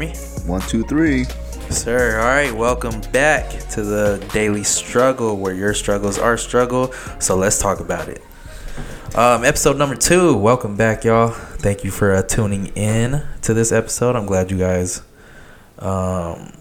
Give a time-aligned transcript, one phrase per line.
[0.00, 0.40] check, mic check.
[0.40, 0.48] Can you hear me?
[0.48, 1.24] One, two, three.
[1.70, 6.92] Sir, all right, welcome back to the Daily Struggle, where your struggles are struggle.
[7.20, 8.22] So let's talk about it.
[9.14, 10.36] Um, episode number two.
[10.36, 11.30] Welcome back, y'all.
[11.30, 14.16] Thank you for uh, tuning in to this episode.
[14.16, 15.02] I'm glad you guys
[15.78, 16.52] um,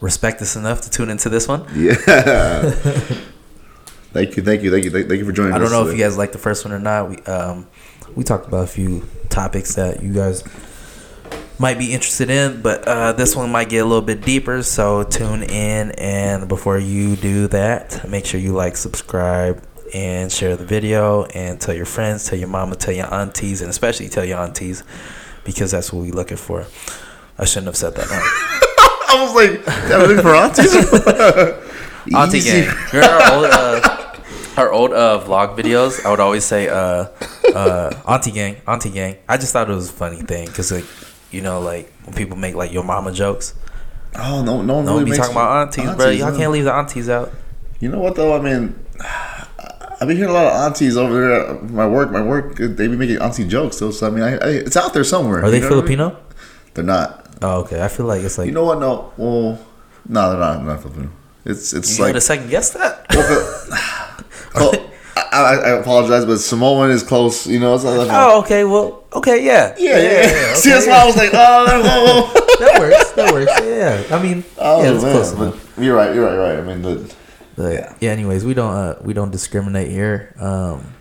[0.00, 1.66] respect us enough to tune into this one.
[1.74, 1.94] Yeah.
[4.12, 6.02] thank you, thank you, thank you, thank, you for joining I don't know if you
[6.02, 7.08] guys like the first one or not.
[7.10, 7.66] We um,
[8.14, 10.42] we talked about a few topics that you guys
[11.58, 14.62] might be interested in, but uh, this one might get a little bit deeper.
[14.62, 19.62] So tune in, and before you do that, make sure you like, subscribe,
[19.94, 23.70] and share the video, and tell your friends, tell your mama, tell your aunties, and
[23.70, 24.82] especially tell your aunties,
[25.44, 26.66] because that's what we're looking for.
[27.38, 28.06] I shouldn't have said that.
[28.08, 28.60] Huh?
[29.08, 30.74] I was like, that was for aunties.
[32.14, 32.62] Auntie Easy.
[32.64, 32.76] gang.
[32.92, 34.16] Remember our old, uh,
[34.56, 36.04] our old uh, vlog videos?
[36.04, 37.06] I would always say, uh,
[37.54, 39.16] uh, Auntie gang, Auntie gang.
[39.28, 40.84] I just thought it was a funny thing because, like,
[41.34, 43.54] you know, like when people make like your mama jokes.
[44.16, 46.08] Oh no, no one No really be talking about aunties, bro.
[46.10, 46.38] Y'all no.
[46.38, 47.32] can't leave the aunties out.
[47.80, 48.36] You know what though?
[48.36, 51.56] I mean, I've been hearing a lot of aunties over there.
[51.56, 53.78] at My work, my work, they be making auntie jokes.
[53.80, 55.44] Though, so I mean, I, I, it's out there somewhere.
[55.44, 55.80] Are they what I mean?
[55.80, 56.16] Filipino?
[56.74, 57.26] They're not.
[57.42, 57.82] Oh, okay.
[57.82, 58.78] I feel like it's like You know what?
[58.78, 59.12] No.
[59.16, 59.58] Well,
[60.08, 60.56] no, they're not.
[60.56, 61.10] They're not Filipino.
[61.44, 63.06] It's it's like, you like to second guess that.
[63.10, 63.66] Well,
[64.54, 64.90] I,
[65.42, 67.46] I, I apologize, but Samoan is close.
[67.46, 68.64] You know, not oh, okay.
[68.64, 70.10] Well, okay, yeah, yeah, yeah.
[70.10, 70.54] yeah.
[70.54, 73.10] See, okay, that's why I was like, oh, that works.
[73.12, 73.52] That works.
[73.62, 75.12] Yeah, I mean, oh yeah, it's man.
[75.12, 75.72] close enough.
[75.76, 76.14] But you're right.
[76.14, 76.34] You're right.
[76.34, 76.58] You're right.
[76.58, 77.14] I mean, the,
[77.56, 77.94] But Yeah.
[78.00, 78.10] yeah.
[78.10, 80.34] Anyways, we don't uh, we don't discriminate here.
[80.38, 80.94] Um,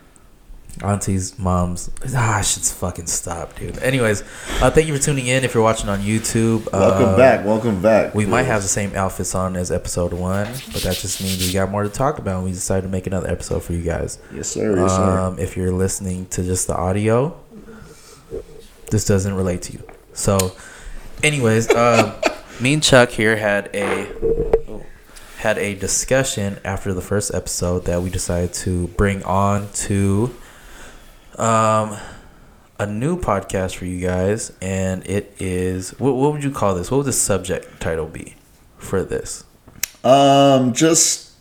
[0.82, 1.92] aunties, moms.
[2.16, 3.78] Ah, shit's fucking stop, dude.
[3.80, 4.22] Anyways,
[4.62, 5.44] uh, thank you for tuning in.
[5.44, 7.46] If you're watching on YouTube, welcome uh, back.
[7.46, 8.16] Welcome back.
[8.16, 11.54] We might have the same outfits on as episode one, but that just means we
[11.54, 12.38] got more to talk about.
[12.38, 14.20] and We decided to make another episode for you guys.
[14.34, 14.76] Yes, sir.
[14.76, 15.20] Yes, sir.
[15.20, 17.38] Um, if you're listening to just the audio,
[18.90, 19.84] this doesn't relate to you.
[20.14, 20.54] So,
[21.22, 22.20] anyways, uh,
[22.60, 24.08] me and Chuck here had a
[25.38, 30.34] had a discussion after the first episode that we decided to bring on to
[31.40, 31.98] um
[32.80, 36.92] a new podcast for you guys, and it is what what would you call this?
[36.92, 38.36] What would the subject title be
[38.78, 39.44] for this?
[40.04, 41.32] Um, just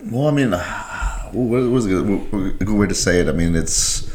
[0.00, 3.28] well, I mean, what was a good, way to say it?
[3.28, 4.10] I mean, it's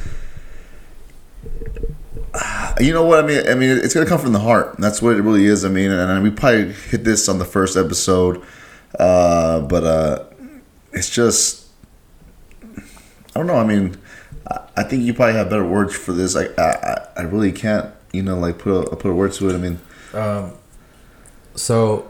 [2.79, 3.47] you know what I mean.
[3.47, 4.75] I mean, it's gonna come from the heart.
[4.79, 5.63] That's what it really is.
[5.63, 8.43] I mean, and we probably hit this on the first episode,
[8.97, 10.23] uh, but uh,
[10.93, 11.67] it's just
[12.75, 13.57] I don't know.
[13.57, 13.97] I mean,
[14.75, 16.35] I, think you probably have better words for this.
[16.35, 17.93] I I, I really can't.
[18.13, 19.53] You know, like put a put a word to it.
[19.53, 19.79] I mean,
[20.13, 20.53] Um,
[21.55, 22.09] so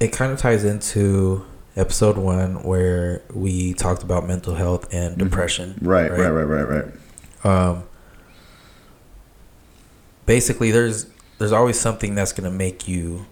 [0.00, 1.44] it kind of ties into
[1.76, 5.78] episode one where we talked about mental health and depression.
[5.80, 7.46] right, right, right, right, right.
[7.46, 7.84] Um,
[10.26, 11.06] basically, there's
[11.38, 13.26] there's always something that's gonna make you,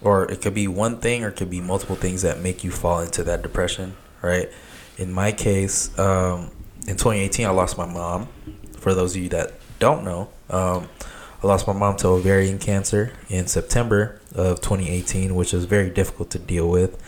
[0.00, 2.70] or it could be one thing, or it could be multiple things that make you
[2.70, 3.96] fall into that depression.
[4.22, 4.48] Right.
[4.96, 6.50] In my case, um,
[6.88, 8.28] in 2018, I lost my mom.
[8.78, 10.88] For those of you that don't know, um,
[11.42, 16.30] I lost my mom to ovarian cancer in September of 2018, which was very difficult
[16.30, 17.00] to deal with.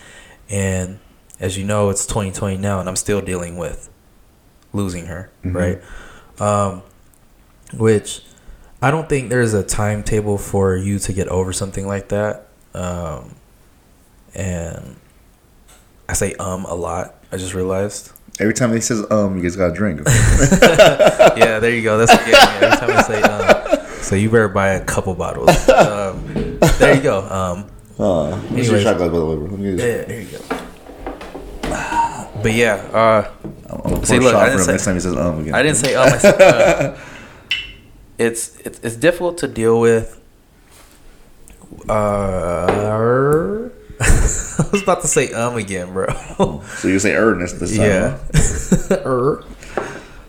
[0.49, 0.99] And
[1.39, 3.89] as you know, it's 2020 now, and I'm still dealing with
[4.71, 5.55] losing her, Mhm.
[5.55, 5.81] right?
[6.39, 6.83] Um,
[7.73, 8.21] which
[8.81, 12.47] I don't think there's a timetable for you to get over something like that.
[12.73, 13.35] Um,
[14.35, 14.95] and
[16.07, 17.15] I say um a lot.
[17.31, 18.11] I just realized.
[18.41, 20.01] Every time he says um, you guys got to drink.
[21.37, 21.97] yeah, there you go.
[21.99, 23.87] That's what every time I say um.
[24.01, 25.69] So you better buy a couple bottles.
[25.69, 27.19] Um, there you go.
[27.29, 27.67] Um,
[27.99, 29.57] Uh, what's your shot glass, by the way, bro?
[29.57, 30.39] Yeah, there you go.
[32.41, 33.29] But yeah, uh,
[33.69, 35.53] I'm gonna See, look, I didn't say- next time he says um again.
[35.53, 36.07] I didn't say um.
[36.11, 36.97] I said, uh,
[38.17, 40.17] it's it's it's difficult to deal with.
[41.87, 43.69] Uh,
[44.59, 46.07] I was about to say um again, bro.
[46.77, 47.85] So you say earnest this time.
[47.85, 48.19] yeah.
[48.33, 48.97] huh?
[49.05, 49.43] Er.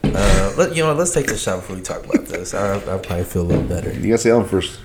[0.05, 2.53] Uh, let, you know, let's take this shot before we talk about this.
[2.53, 3.91] I I probably feel a little better.
[3.93, 4.79] You gotta say um first.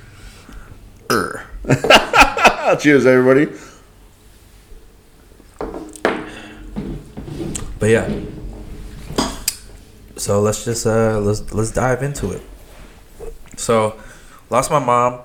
[1.12, 1.44] Er.
[2.80, 3.52] Cheers, everybody.
[7.80, 8.22] But yeah.
[10.16, 12.42] So let's just uh let's let's dive into it.
[13.58, 14.00] So
[14.50, 15.22] lost my mom.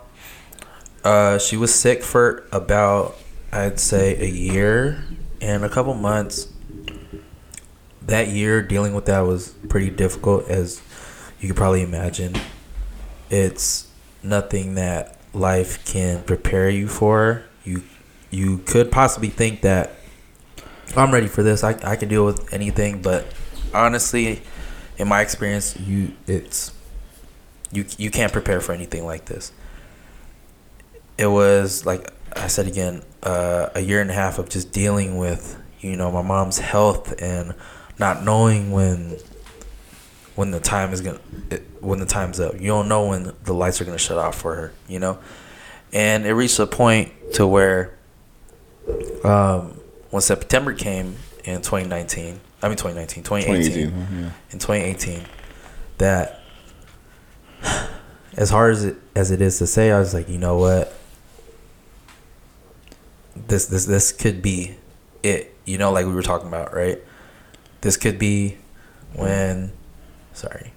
[1.05, 3.17] Uh she was sick for about
[3.53, 5.05] I'd say a year
[5.41, 6.49] and a couple months.
[8.03, 10.83] That year dealing with that was pretty difficult as
[11.41, 12.35] you could probably imagine.
[13.31, 13.89] It's
[14.23, 17.45] nothing that life can prepare you for.
[17.65, 17.83] You
[18.31, 19.93] you could possibly think that
[20.97, 21.63] I'm ready for this.
[21.63, 23.27] I I can deal with anything, but
[23.75, 24.43] honestly,
[24.99, 26.73] in my experience, you it's
[27.71, 29.53] you you can't prepare for anything like this.
[31.19, 35.17] it was like I said again, uh, a year and a half of just dealing
[35.17, 37.55] with you know my mom's health and
[37.99, 39.17] not knowing when
[40.35, 41.21] when the time is gonna
[41.51, 42.55] it, when the time's up.
[42.55, 44.73] You don't know when the lights are gonna shut off for her.
[44.89, 45.19] You know,
[45.93, 47.97] and it reached a point to where
[49.25, 49.81] um,
[50.11, 54.31] when September came in 2019, I mean 2019, 2018, 2018, yeah.
[54.51, 55.25] in 2018,
[55.99, 56.41] that
[58.37, 60.97] as hard as it as it is to say, I was like, you know what,
[63.49, 64.77] this this this could be
[65.23, 65.55] it.
[65.65, 66.99] You know, like we were talking about, right?
[67.83, 68.59] This could be
[69.15, 69.73] when,
[70.33, 70.73] sorry.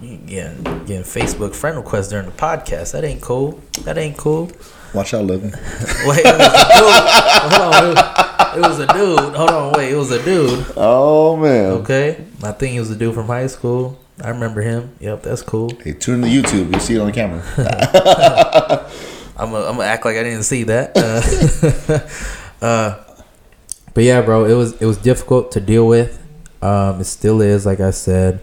[0.00, 2.92] Getting getting Facebook friend requests during the podcast.
[2.92, 3.60] That ain't cool.
[3.82, 4.50] That ain't cool.
[4.94, 5.50] Watch out, living.
[6.06, 7.36] Wait, it was a dude.
[7.52, 7.84] Hold on.
[7.84, 9.36] It was, it was a dude.
[9.36, 9.72] Hold on.
[9.72, 10.66] Wait, it was a dude.
[10.76, 11.72] Oh man.
[11.72, 12.24] Okay.
[12.42, 13.98] I think he was a dude from high school.
[14.22, 14.96] I remember him.
[15.00, 15.70] Yep, that's cool.
[15.82, 16.72] Hey, tune to YouTube.
[16.74, 18.90] You see it on the camera.
[19.40, 20.96] I'm gonna I'm act like I didn't see that.
[22.62, 23.04] Uh, uh,
[23.94, 26.20] but yeah, bro, it was it was difficult to deal with.
[26.60, 28.40] Um, it still is, like I said.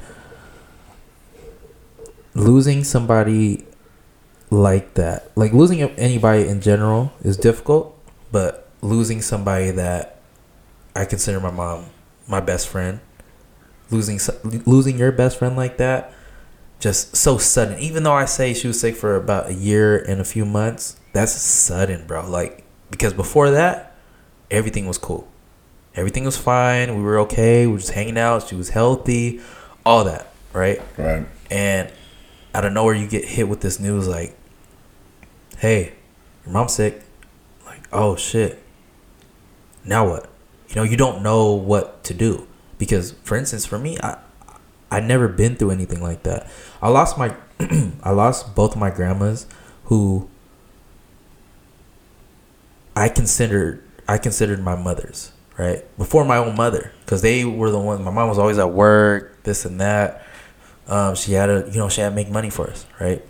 [2.34, 3.66] Losing somebody
[4.50, 7.96] like that, like losing anybody in general, is difficult.
[8.32, 10.20] But losing somebody that
[10.96, 11.86] I consider my mom,
[12.28, 13.00] my best friend,
[13.92, 14.20] losing
[14.66, 16.12] losing your best friend like that,
[16.80, 17.80] just so sudden.
[17.80, 20.98] Even though I say she was sick for about a year and a few months,
[21.14, 22.30] that's sudden, bro.
[22.30, 23.96] Like because before that,
[24.52, 25.28] everything was cool.
[25.96, 26.96] Everything was fine.
[26.96, 27.66] We were okay.
[27.66, 28.48] We were just hanging out.
[28.48, 29.42] She was healthy,
[29.86, 30.80] all that, right?
[30.98, 31.26] right.
[31.50, 31.92] And
[32.54, 34.38] out of nowhere, you get hit with this news like,
[35.58, 35.94] "Hey,
[36.46, 37.02] your mom's sick."
[37.66, 38.62] Like, oh shit.
[39.84, 40.30] Now what?
[40.70, 42.48] You know, you don't know what to do
[42.78, 44.18] because, for instance, for me, I
[44.92, 46.50] I never been through anything like that.
[46.82, 47.36] I lost my
[48.04, 49.48] I lost both my grandmas
[49.86, 50.30] who
[52.96, 55.84] I considered I considered my mothers, right?
[55.98, 59.44] Before my own mother cuz they were the one my mom was always at work,
[59.44, 60.26] this and that.
[60.88, 63.24] Um, she had to, you know, she had to make money for us, right?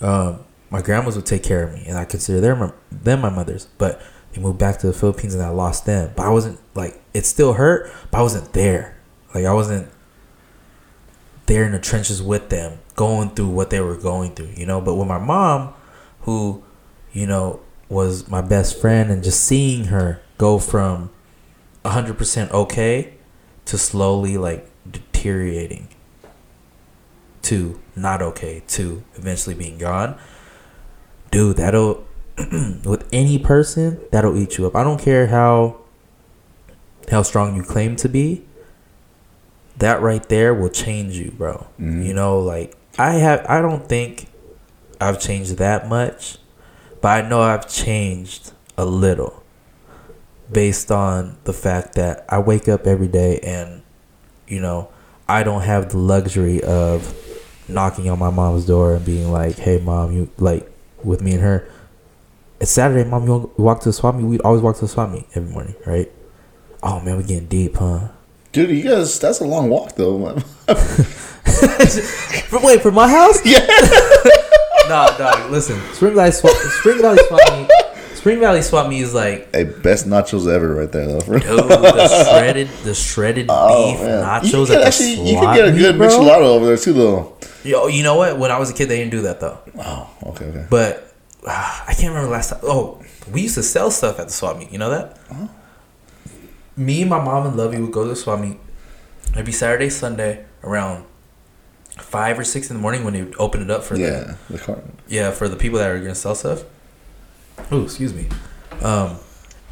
[0.00, 3.30] Um, my grandmas would take care of me, and I consider them my, them my
[3.30, 3.68] mothers.
[3.78, 4.02] But
[4.32, 6.12] they moved back to the Philippines, and I lost them.
[6.16, 8.96] But I wasn't like it still hurt, but I wasn't there.
[9.34, 9.88] Like I wasn't
[11.46, 14.80] there in the trenches with them, going through what they were going through, you know.
[14.80, 15.74] But with my mom,
[16.20, 16.62] who,
[17.12, 21.10] you know, was my best friend, and just seeing her go from
[21.84, 23.14] hundred percent okay
[23.64, 25.88] to slowly like deteriorating
[27.42, 30.18] to not okay to eventually being gone
[31.30, 32.04] dude that'll
[32.84, 35.76] with any person that'll eat you up i don't care how
[37.10, 38.44] how strong you claim to be
[39.78, 42.02] that right there will change you bro mm-hmm.
[42.02, 44.28] you know like i have i don't think
[45.00, 46.38] i've changed that much
[47.00, 49.42] but i know i've changed a little
[50.50, 53.82] based on the fact that i wake up every day and
[54.46, 54.88] you know
[55.28, 57.14] i don't have the luxury of
[57.68, 60.70] knocking on my mom's door and being like, "Hey, mom, you like
[61.02, 61.68] with me and her."
[62.60, 63.26] It's Saturday, mom.
[63.26, 64.24] You walk to the swap meet?
[64.24, 66.10] We always walk to the swap meet every morning, right?
[66.82, 68.08] Oh man, we getting deep, huh?
[68.56, 70.30] Dude, you guys, that's a long walk though.
[72.48, 73.44] For, wait, for my house?
[73.44, 73.58] yeah.
[74.88, 75.50] nah, dog.
[75.50, 77.70] Listen, Spring Valley Swap, Spring Valley Swap Meet,
[78.14, 81.20] Spring Valley Swap Meet is like, Hey, best nachos ever right there though.
[81.20, 84.20] dude, the shredded, the shredded Oh, beef man.
[84.46, 86.08] You nachos can at the actually, you can get a good bro.
[86.08, 87.36] michelada over there too though.
[87.62, 88.38] Yo, you know what?
[88.38, 89.58] When I was a kid, they didn't do that though.
[89.78, 90.66] Oh, okay, okay.
[90.70, 91.12] But
[91.46, 92.60] uh, I can't remember last time.
[92.62, 94.72] Oh, we used to sell stuff at the swap meet.
[94.72, 95.18] You know that?
[96.76, 98.58] Me, and my mom, and Lovey would go to the swap meet
[99.34, 101.04] every Saturday, Sunday around
[101.98, 104.34] five or six in the morning when they would open it up for the Yeah,
[104.50, 104.78] the car.
[105.08, 106.64] yeah for the people that are gonna sell stuff.
[107.70, 108.28] Oh, excuse me.
[108.82, 109.16] Um,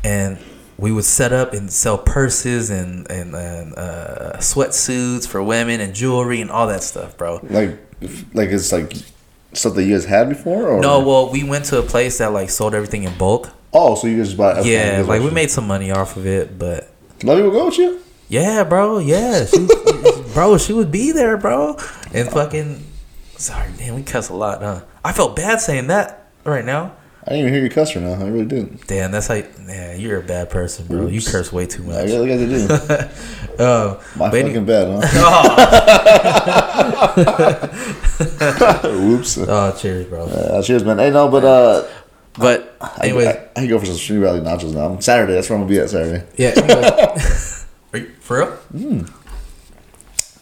[0.03, 0.39] and
[0.79, 5.95] we would set up and sell purses and and, and uh, sweatsuits for women and
[5.95, 7.41] jewelry and all that stuff, bro.
[7.51, 7.79] Like,
[8.33, 8.95] like it's like
[9.53, 12.33] stuff that you guys had before, or No, well, we went to a place that
[12.33, 13.51] like sold everything in bulk.
[13.75, 14.61] Oh, so you guys buy?
[14.63, 16.91] Yeah, like we made some money off of it, but
[17.25, 18.01] Lovey will go with you.
[18.29, 19.67] yeah, bro, yeah, she,
[20.35, 21.77] bro, she would be there, bro,
[22.13, 22.83] and fucking.
[23.37, 23.95] Sorry, man.
[23.95, 24.83] we cuss a lot, huh?
[25.05, 26.93] I felt bad saying that right now.
[27.27, 28.13] I didn't even hear you cuss her now.
[28.13, 28.87] I really didn't.
[28.87, 29.41] Damn, that's how.
[29.61, 29.99] man.
[29.99, 31.07] you're a bad person, bro.
[31.07, 32.11] You curse way too much.
[32.11, 32.47] I guess I
[33.57, 33.65] do.
[33.65, 35.01] Uh, My but any- fucking bad, huh?
[38.85, 39.39] oh, Whoops.
[39.39, 40.25] oh, cheers, bro.
[40.27, 40.99] Uh, cheers, man.
[40.99, 41.89] Hey, no, but uh,
[42.39, 44.99] But I, anyways, I, I can go for some Spring Valley nachos now.
[44.99, 46.25] Saturday, that's where I'm gonna be at Saturday.
[46.37, 46.55] yeah.
[47.95, 48.11] Anyway.
[48.21, 49.07] For real?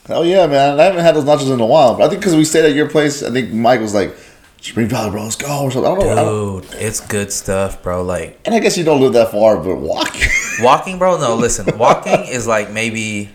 [0.08, 0.80] Oh yeah, man.
[0.80, 2.74] I haven't had those nachos in a while, but I think because we stayed at
[2.74, 4.16] your place, I think Mike was like,
[4.60, 5.90] Spring Valley, bro, let's go or something.
[5.92, 6.60] I don't know.
[6.60, 8.02] Dude, it's good stuff, bro.
[8.02, 10.14] Like and I guess you don't live that far, but walk.
[10.60, 11.18] walking, bro.
[11.18, 13.28] No, listen, walking is like maybe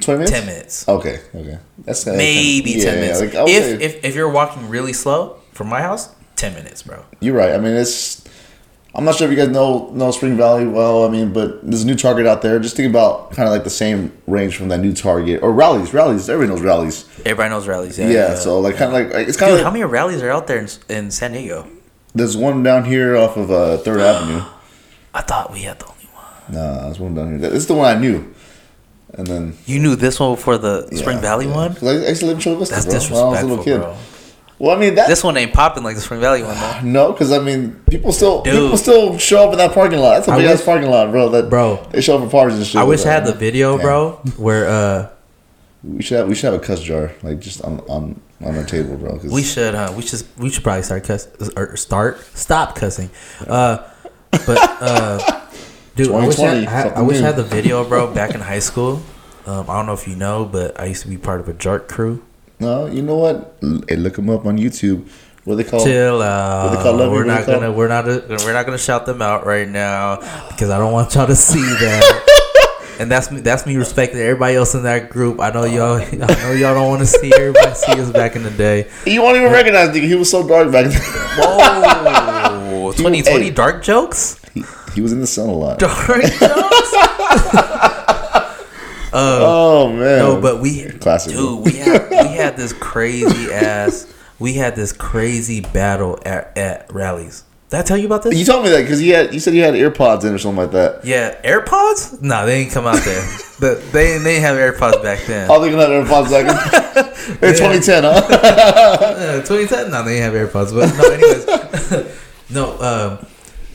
[0.00, 0.30] 20 minutes?
[0.30, 1.58] ten minutes, Okay, okay.
[1.78, 3.20] That's that's maybe kinda- ten yeah, minutes.
[3.20, 6.82] like, I would if, if if you're walking really slow from my house, ten minutes,
[6.82, 7.04] bro.
[7.20, 7.52] You're right.
[7.54, 8.26] I mean, it's.
[8.94, 11.04] I'm not sure if you guys know know Spring Valley well.
[11.06, 12.58] I mean, but there's a new Target out there.
[12.58, 15.94] Just think about kind of like the same range from that new Target or Rally's.
[15.94, 16.28] Rally's.
[16.28, 17.08] Everybody knows Rally's.
[17.20, 17.98] Everybody knows Rally's.
[17.98, 18.10] Yeah.
[18.10, 18.34] Yeah.
[18.34, 20.58] So like kind of like, like it's kind of how many Rally's are out there
[20.58, 21.66] in, in San Diego?
[22.14, 24.44] there's one down here off of uh, Third Avenue.
[25.14, 26.24] I thought we had the only one.
[26.50, 27.38] Nah, there's one down here.
[27.38, 28.34] This is the one I knew.
[29.14, 31.54] And then You knew this one before the Spring Valley yeah.
[31.54, 31.76] one?
[31.82, 33.64] I, used to live in Chula Vista, That's bro, when I was a disrespectful, little
[33.64, 33.78] kid.
[33.80, 33.96] bro.
[34.62, 35.08] Well, I mean that.
[35.08, 36.80] This one ain't popping like the Spring Valley one, though.
[36.84, 38.54] no, because I mean, people still Dude.
[38.54, 40.14] people still show up in that parking lot.
[40.14, 41.30] That's a big ass parking lot, bro.
[41.30, 41.88] That Bro.
[41.90, 42.76] they show up for parties and shit.
[42.80, 43.82] I wish I like had the video, Yeah.
[43.82, 45.08] bro, where uh
[45.82, 48.62] We should have we should have a cuss jar like just on on on our
[48.64, 49.18] table, bro.
[49.18, 49.92] 'cause- we should huh?
[49.96, 51.26] We should we should probably start cuss
[51.56, 53.10] or start stop cussing.
[53.48, 53.78] Uh,
[54.46, 55.18] but uh,
[55.96, 58.14] dude, I wish I, 2020, I, I wish I had the video, bro.
[58.14, 59.02] Back in high school,
[59.44, 61.52] um, I don't know if you know, but I used to be part of a
[61.52, 62.22] jerk crew.
[62.62, 63.56] No, you know what?
[63.88, 65.06] Hey, look them up on YouTube.
[65.44, 65.84] What they call?
[65.84, 66.68] Chill out.
[66.76, 69.68] they call Love we're not gonna we're not we're not gonna shout them out right
[69.68, 70.16] now
[70.48, 72.28] because I don't want y'all to see that.
[73.00, 73.40] And that's me.
[73.40, 75.40] That's me respecting everybody else in that group.
[75.40, 75.96] I know y'all.
[76.00, 78.88] I know y'all don't want to see everybody see us back in the day.
[79.04, 80.06] You won't even recognize nigga.
[80.06, 81.00] He was so dark back then.
[81.38, 83.50] Whoa, 2020 Hey.
[83.50, 84.38] dark jokes.
[84.54, 84.62] he,
[84.94, 85.80] he was in the sun a lot.
[85.80, 85.90] Dark
[86.22, 86.38] jokes.
[89.12, 90.18] Oh man.
[90.18, 94.12] No, but we, Classic, dude, we had we had this crazy ass.
[94.38, 97.44] We had this crazy battle at, at Rally's.
[97.70, 98.38] Did I tell you about this?
[98.38, 100.62] you told me that because you had you said you had AirPods in or something
[100.62, 101.04] like that.
[101.06, 102.20] Yeah, AirPods?
[102.20, 103.26] No, they didn't come out there.
[103.60, 105.50] but they they didn't have AirPods back then.
[105.50, 108.10] I'll think another AirPods like in 2010, huh?
[108.10, 109.90] Uh, 2010?
[109.90, 110.74] No, they didn't have AirPods.
[110.74, 111.10] But no,
[112.02, 112.16] anyways,
[112.50, 112.78] no.
[112.80, 113.26] Um,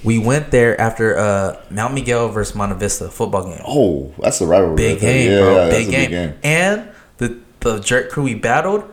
[0.04, 3.62] we went there after uh, Mount Miguel versus Monte Vista football game.
[3.68, 4.75] Oh, that's the rivalry.
[4.75, 5.56] Big game, Yeah, bro.
[5.56, 6.34] yeah, that's big, game.
[6.44, 8.84] And the the jerk crew we battled,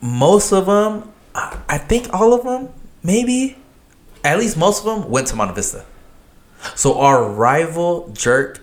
[0.00, 2.68] most of them, I I think all of them,
[3.02, 3.56] maybe,
[4.24, 5.84] at least most of them went to Monte Vista.
[6.74, 8.60] So our rival jerk,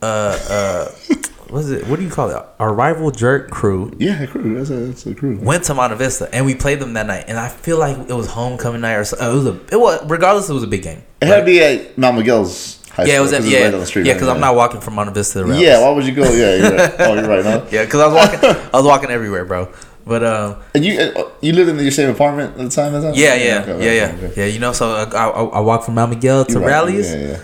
[0.00, 0.04] uh,
[0.48, 0.90] uh,
[1.52, 1.86] what is it?
[1.86, 2.42] What do you call it?
[2.58, 4.54] Our rival jerk crew Yeah, crew.
[4.56, 5.38] That's a, that's a crew.
[5.38, 7.24] went to Monte Vista, and we played them that night.
[7.28, 9.60] And I feel like it was homecoming night, or so, it was a.
[9.70, 10.48] It was regardless.
[10.48, 11.02] It was a big game.
[11.20, 13.06] It had to be at Mount Miguel's high school.
[13.06, 14.12] Yeah, it was at yeah, right down the street, yeah.
[14.12, 14.18] right?
[14.18, 15.60] Because I'm not walking from Monte Vista to.
[15.60, 16.22] Yeah, why would you go?
[16.32, 16.94] Yeah, you're right.
[17.00, 17.66] Oh, you're right, huh?
[17.70, 18.40] Yeah, because I was walking.
[18.72, 19.72] I was walking everywhere, bro.
[20.04, 22.94] But um, And you uh, you lived in your same apartment at the time?
[22.94, 23.14] At the time?
[23.14, 24.32] yeah, yeah, okay, yeah, okay, yeah, okay.
[24.40, 24.46] yeah.
[24.52, 27.38] You know, so I, I, I walk from Mount Miguel to right, Rally's, Yeah, yeah.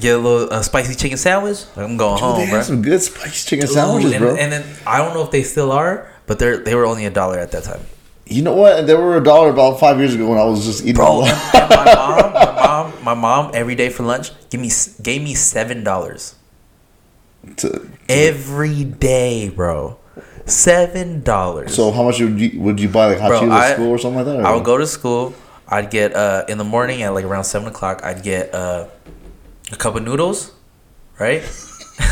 [0.00, 1.64] Get a little uh, spicy chicken sandwich.
[1.76, 2.56] I'm going Dude, home, they bro.
[2.58, 4.36] had some good spicy chicken Ooh, sandwiches, and, bro.
[4.36, 7.10] and then I don't know if they still are, but they they were only a
[7.10, 7.80] dollar at that time.
[8.26, 8.86] you know what?
[8.86, 10.94] They were a dollar about five years ago when I was just eating.
[10.96, 11.32] Bro, my
[11.94, 14.70] mom, my mom, my mom, every day for lunch, give me
[15.02, 16.34] gave me seven dollars
[17.56, 19.98] to- every day, bro.
[20.46, 21.74] Seven dollars.
[21.74, 23.98] so how much would you would you buy like hot Bro, Cheetos at school or
[23.98, 24.40] something like that?
[24.40, 25.34] or- I would go to school.
[25.66, 28.02] I'd get uh in the morning at like around seven o'clock.
[28.04, 28.86] I'd get uh
[29.74, 30.52] a cup of noodles,
[31.18, 31.42] right?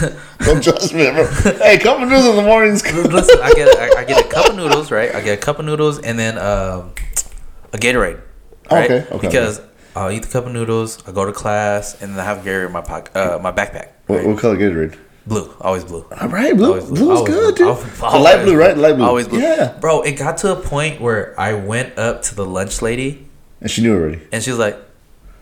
[0.40, 1.26] Don't judge me, bro.
[1.26, 2.82] hey, couple of noodles in the mornings.
[2.94, 5.14] Listen, I get I, I get a cup of noodles, right?
[5.14, 6.92] I get a cup of noodles and then um
[7.72, 8.20] a Gatorade,
[8.70, 8.90] right?
[8.90, 9.26] Okay, okay.
[9.26, 9.60] Because
[9.96, 11.02] I'll eat the cup of noodles.
[11.06, 13.88] I go to class and then I have Gatorade in my pocket, uh, my backpack.
[14.06, 14.26] What, right?
[14.26, 14.98] what color Gatorade?
[15.26, 16.04] Blue, always blue.
[16.20, 16.66] All right, blue.
[16.68, 17.74] Always Blue is always good, blue.
[17.76, 18.02] dude.
[18.02, 18.76] Always- light blue, right?
[18.76, 19.04] Light blue.
[19.04, 19.38] Always blue.
[19.40, 19.76] Yeah.
[19.80, 23.28] Bro, it got to a point where I went up to the lunch lady
[23.60, 24.20] And she knew already.
[24.32, 24.76] and she was like,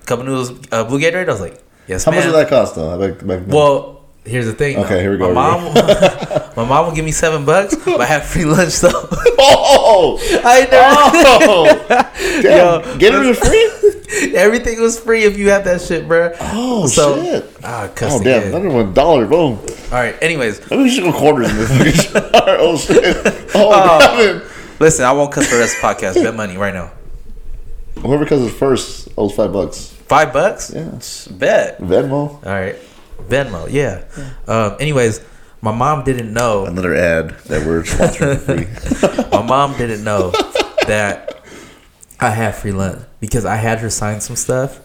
[0.07, 2.49] "Cup of noodles, uh, blue Gatorade." I was like, "Yes, How ma'am." much did that
[2.49, 2.97] cost though?
[2.99, 3.40] Back, back?
[3.47, 4.76] Well, here's the thing.
[4.78, 5.00] Okay, though.
[5.00, 5.75] here we go, My mom,
[6.56, 8.90] my mom will give me seven bucks, but I have free lunch though.
[9.38, 11.44] oh, I never.
[11.50, 11.87] oh,
[12.42, 12.80] damn!
[12.82, 14.37] Yo, Gatorade was free.
[14.37, 16.32] Everything was free if you had that shit, bro.
[16.40, 17.56] Oh So- shit!
[17.64, 18.20] Ah, Oh damn!
[18.20, 18.49] again.
[18.49, 19.26] Another one dollar.
[19.26, 19.59] Boom.
[19.59, 20.16] All right.
[20.23, 22.12] Anyways, Maybe we should go quarters in this.
[22.14, 23.16] oh shit!
[23.54, 23.99] Oh.
[23.99, 24.42] Gavin.
[24.78, 26.14] listen, I won't cuss for the rest of the podcast.
[26.23, 26.92] Bet money right now.
[28.02, 29.94] Whoever in first owes five bucks.
[30.11, 30.73] Five bucks.
[30.75, 30.90] Yeah.
[31.38, 31.79] Bet.
[31.79, 32.45] Venmo.
[32.45, 32.75] All right.
[33.29, 33.69] Venmo.
[33.71, 34.02] Yeah.
[34.49, 34.76] Um.
[34.81, 35.21] Anyways,
[35.62, 36.67] my mom didn't know.
[36.67, 39.31] Another ad that we're sponsoring free.
[39.31, 40.33] my mom didn't know
[40.88, 41.40] that
[42.19, 44.81] I had free lunch because I had her sign some stuff,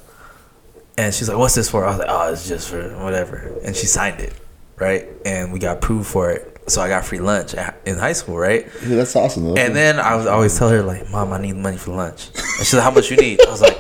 [0.96, 3.76] and she's like, "What's this for?" I was like, "Oh, it's just for whatever," and
[3.76, 4.34] she signed it,
[4.78, 5.08] right?
[5.26, 8.38] And we got approved for it, so I got free lunch at- in high school,
[8.38, 8.68] right?
[8.84, 9.56] That's awesome though.
[9.56, 12.44] And then I was always tell her like, "Mom, I need money for lunch," and
[12.60, 13.76] she's like, "How much you need?" I was like.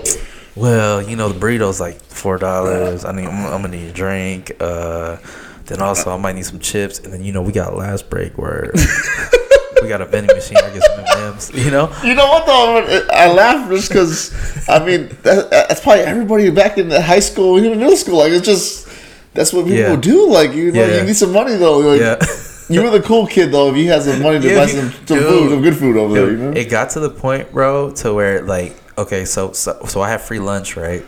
[0.55, 3.03] Well, you know the burrito's like four dollars.
[3.05, 3.25] I need.
[3.25, 4.51] I'm, I'm gonna need a drink.
[4.59, 5.17] Uh,
[5.65, 6.99] then also I might need some chips.
[6.99, 8.71] And then you know we got last break where
[9.81, 10.57] we got a vending machine.
[10.57, 11.51] I get some M&Ms.
[11.65, 11.93] You know.
[12.03, 13.05] You know what though?
[13.11, 17.59] I laugh just because I mean that, that's probably everybody back in the high school,
[17.59, 18.19] even middle school.
[18.19, 18.87] Like it's just
[19.33, 19.95] that's what people Yeah.
[19.97, 20.29] do.
[20.29, 20.97] Like you know, Yeah.
[20.99, 21.79] you need some money though.
[21.79, 22.25] Like, Yeah.
[22.67, 23.69] You were the cool kid though.
[23.69, 25.27] If you had some money to Yeah, buy some, some dude.
[25.27, 26.51] food, some good food over there, you know.
[26.51, 30.21] It got to the point, bro, to where like, okay, so so, so I have
[30.21, 31.05] free lunch, right?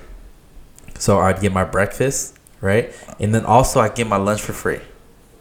[0.99, 4.79] So I'd get my breakfast, right, and then also I get my lunch for free,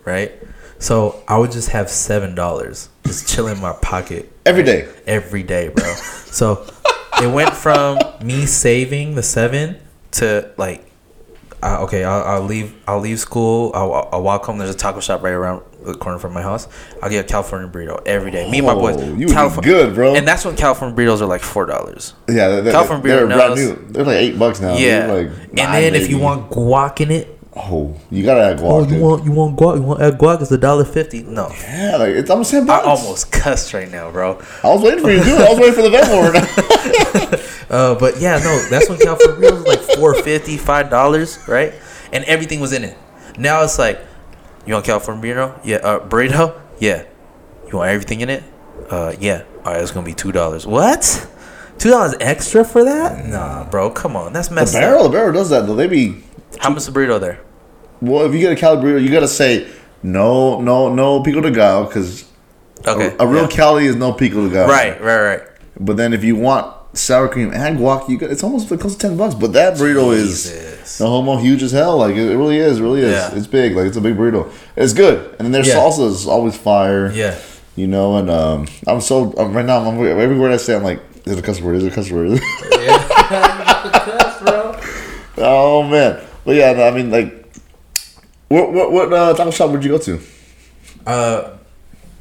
[0.04, 0.32] right?
[0.78, 4.88] So I would just have seven dollars just chill in my pocket Every day.
[5.06, 5.94] every day, bro.
[5.94, 6.66] so
[7.22, 9.76] it went from me saving the seven
[10.12, 10.84] to like,
[11.62, 12.74] uh, okay, I'll, I'll leave.
[12.86, 13.72] I'll leave school.
[13.74, 14.58] I'll, I'll walk home.
[14.58, 16.68] There's a taco shop right around the corner from my house.
[17.02, 18.50] I'll get a California burrito every day.
[18.50, 18.96] Me and my boys.
[18.98, 19.28] Oh, you
[19.62, 20.14] good, bro.
[20.14, 22.14] And that's when California burritos are like four dollars.
[22.28, 23.74] Yeah, they're, they're, California they're brand new.
[23.90, 24.76] They're like eight bucks now.
[24.76, 25.06] Yeah.
[25.06, 28.70] Like and then if you want guac in it, oh, you gotta add guac.
[28.70, 29.02] oh, you dude.
[29.02, 29.76] want you want guac?
[29.76, 30.42] You want add guac?
[30.42, 31.22] It's a dollar fifty.
[31.22, 34.40] No, Yeah, like it's almost ten I almost cussed right now, bro.
[34.62, 35.40] I was waiting for you to do it.
[35.40, 37.42] I was waiting for the Venmo.
[37.68, 41.74] Uh, but yeah, no, that's when California burritos was like four fifty, five dollars, right?
[42.12, 42.96] And everything was in it.
[43.38, 44.00] Now it's like,
[44.66, 45.60] you want California burrito?
[45.64, 46.60] Yeah, uh, burrito?
[46.78, 47.04] Yeah.
[47.70, 48.42] You want everything in it?
[48.90, 49.44] Uh, yeah.
[49.64, 50.66] All right, it's gonna be two dollars.
[50.66, 51.28] What?
[51.78, 53.26] Two dollars extra for that?
[53.26, 55.10] Nah, bro, come on, that's messed the barrel, up.
[55.12, 55.74] the barrel does that though.
[55.74, 56.22] They be
[56.58, 57.40] How much is the burrito there?
[58.00, 58.24] well.
[58.26, 59.68] If you get a Cali burrito, you gotta say
[60.02, 62.24] no, no, no pico de gallo because
[62.86, 63.48] Okay, a, a real yeah.
[63.48, 64.68] Cali is no pico de gallo.
[64.72, 65.40] right, right, right.
[65.78, 68.98] But then if you want sour cream and guac, you got it's almost it to
[68.98, 69.34] ten bucks.
[69.34, 70.46] But that burrito Jesus.
[70.46, 71.98] is no homo huge as hell.
[71.98, 73.12] Like it, it really is, really is.
[73.12, 73.34] Yeah.
[73.34, 73.76] It's big.
[73.76, 74.52] Like it's a big burrito.
[74.76, 75.74] It's good, and then their Yeah.
[75.74, 77.10] salsa is always fire.
[77.12, 77.38] Yeah.
[77.76, 79.78] You know, and um, I'm so um, right now.
[79.80, 81.76] I'm, every word I say, I'm like, is it a cuss word?
[81.76, 82.40] Is it a cuss word?
[85.38, 87.32] oh man, but yeah, no, I mean, like,
[88.48, 90.20] what what what uh, taco shop would you go to?
[91.06, 91.56] Uh,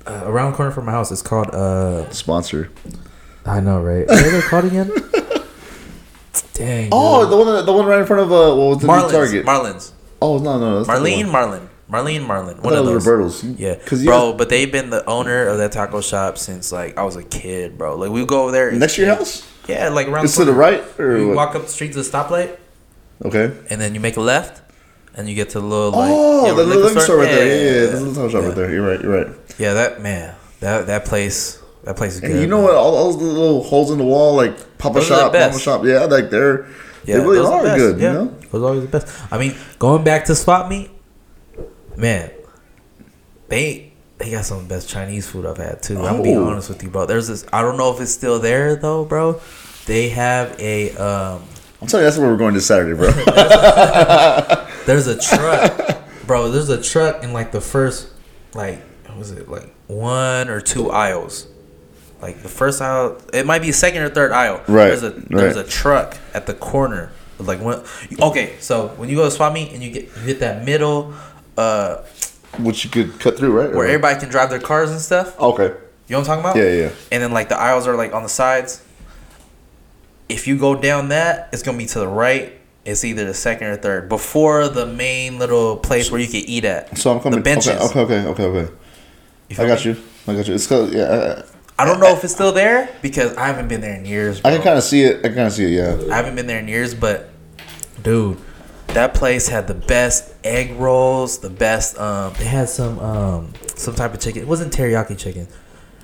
[0.05, 2.09] uh, around the corner from my house, it's called uh.
[2.11, 2.69] Sponsor.
[3.45, 4.07] I know, right?
[4.07, 4.91] What are they called again?
[6.55, 6.89] Dang.
[6.91, 7.31] Oh, dude.
[7.31, 9.11] the one that- the one right in front of uh, what was the new Marlins.
[9.11, 9.45] Target?
[9.45, 9.91] Marlins.
[10.21, 11.29] oh no no, that's not the Marlene.
[11.31, 12.57] Marlin, Marlene, Marlin.
[12.61, 13.07] One of it was those.
[13.07, 13.43] Roberto's.
[13.59, 14.33] Yeah, because bro.
[14.33, 17.77] But they've been the owner of that taco shop since like I was a kid,
[17.77, 17.95] bro.
[17.97, 19.45] Like we go over there next to your house.
[19.67, 20.25] Yeah, like around.
[20.25, 21.35] It's to the right or You what?
[21.35, 22.55] walk up the street to the stoplight,
[23.23, 23.51] Okay.
[23.69, 24.61] and then you make a left,
[25.15, 26.09] and you get to the little like.
[26.13, 27.47] Oh, yeah, the little liquor store right there.
[27.47, 28.47] Yeah, yeah, yeah, the little taco shop yeah.
[28.47, 28.71] right there.
[28.71, 29.01] You're right.
[29.01, 29.35] You're right.
[29.57, 32.31] Yeah, that man, that that place, that place is good.
[32.31, 32.75] And you know what?
[32.75, 35.61] All, all those little holes in the wall, like Papa Those Shop, Mama best.
[35.61, 35.83] Shop.
[35.85, 36.65] Yeah, like they're
[37.05, 37.99] Yeah, they really are good.
[37.99, 38.25] Yeah, You know.
[38.51, 39.07] those are always the best.
[39.31, 40.89] I mean, going back to swap meet,
[41.95, 42.31] man,
[43.49, 45.97] they they got some of the best Chinese food I've had too.
[45.99, 46.45] I'm gonna be Oh.
[46.47, 47.05] honest with you, bro.
[47.05, 47.45] There's this.
[47.53, 49.39] I don't know if it's still there though, bro.
[49.85, 51.43] They have a um.
[51.81, 53.11] I'm telling you, that's where we're going this Saturday, bro.
[54.85, 56.49] There's a truck, bro.
[56.49, 58.07] There's a truck in like the first,
[58.53, 61.47] like, what was it like one or two aisles?
[62.21, 64.61] Like the first aisle, it might be second or third aisle.
[64.67, 65.65] Right, There's a there's right.
[65.65, 67.11] a truck at the corner.
[67.37, 67.83] Like when,
[68.21, 71.13] okay, so when you go to swap meet and you get you hit that middle,
[71.57, 71.97] uh,
[72.59, 73.69] Which you could cut through, right?
[73.69, 75.37] where Or- everybody can drive their cars and stuff.
[75.39, 75.73] Okay.
[76.07, 76.55] You know what I'm talking about?
[76.55, 76.89] Yeah, yeah.
[77.11, 78.81] And then like the aisles are like on the sides.
[80.29, 82.53] If you go down that, it's gonna be to the right.
[82.85, 86.65] It's either the second or third before the main little place where you can eat
[86.65, 86.97] at.
[86.97, 87.39] So I'm coming.
[87.39, 87.81] The benches.
[87.91, 88.73] Okay, okay, okay, okay.
[89.49, 89.91] You I got me?
[89.91, 90.03] you.
[90.27, 90.53] I got you.
[90.55, 91.01] It's cause yeah.
[91.03, 91.45] uh,
[91.77, 94.39] I don't know if it's still there because I haven't been there in years.
[94.45, 95.19] I can kind of see it.
[95.19, 95.71] I can kind of see it.
[95.71, 96.13] Yeah.
[96.13, 97.29] I haven't been there in years, but
[98.01, 98.37] dude,
[98.87, 101.99] that place had the best egg rolls, the best.
[101.99, 104.41] Um, they had some um some type of chicken.
[104.41, 105.47] It wasn't teriyaki chicken.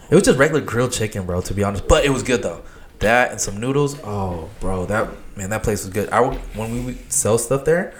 [0.10, 1.40] It was just regular grilled chicken, bro.
[1.40, 2.64] To be honest, but it was good though.
[3.00, 3.98] That and some noodles.
[4.04, 6.10] Oh, bro, that man, that place was good.
[6.10, 7.94] I would when we would sell stuff there,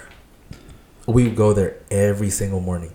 [1.06, 2.92] we would go there every single morning.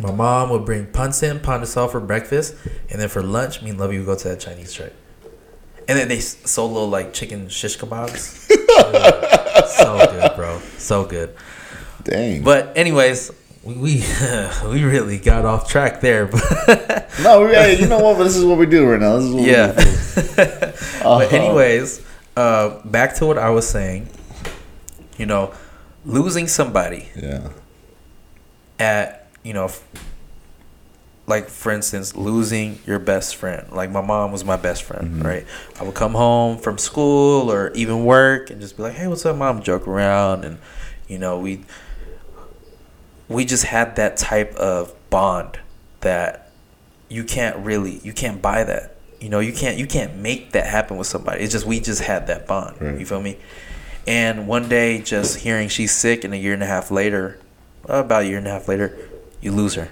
[0.00, 2.54] My mom would bring pancit, pan de sal for breakfast,
[2.90, 4.92] and then for lunch, me and Lovey would go to that Chinese truck.
[5.88, 8.46] And then they s- sold little like chicken shish kebabs.
[9.68, 10.60] So good, bro.
[10.78, 11.34] So good.
[12.04, 12.42] Dang.
[12.42, 13.30] But anyways,
[13.62, 14.04] we we,
[14.68, 16.30] we really got off track there.
[17.20, 18.16] No, we, hey, you know what?
[18.16, 19.16] But this is what we do right now.
[19.16, 19.74] This is what yeah.
[19.74, 20.72] We do.
[21.02, 22.00] but anyways,
[22.36, 24.08] uh, back to what I was saying.
[25.16, 25.52] You know,
[26.06, 27.48] losing somebody Yeah.
[28.78, 29.82] at you know f-
[31.26, 33.72] like for instance losing your best friend.
[33.72, 35.22] Like my mom was my best friend mm-hmm.
[35.22, 35.46] right?
[35.80, 39.24] I would come home from school or even work and just be like hey what's
[39.24, 39.62] up mom?
[39.62, 40.58] Joke around and
[41.08, 41.64] you know we
[43.26, 45.58] we just had that type of bond
[46.00, 46.50] that
[47.08, 48.96] you can't really you can't buy that.
[49.18, 51.42] You know you can't you can't make that happen with somebody.
[51.42, 52.82] It's just we just had that bond.
[52.82, 53.00] Right.
[53.00, 53.38] you feel me?
[54.06, 57.38] And one day just hearing she's sick and a year and a half later
[57.84, 59.07] about a year and a half later
[59.40, 59.90] you lose her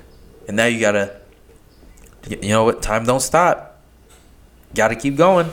[0.49, 1.21] and now you gotta
[2.29, 2.83] you know what?
[2.83, 3.81] Time don't stop.
[4.75, 5.51] Got to keep going.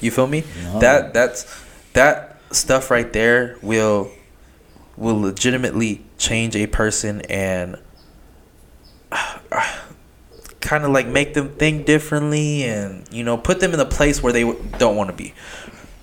[0.00, 0.44] You feel me?
[0.62, 0.80] No.
[0.80, 4.10] That that's that stuff right there will
[4.96, 7.76] will legitimately change a person and
[10.60, 14.22] kind of like make them think differently and you know put them in a place
[14.22, 15.34] where they w- don't want to be.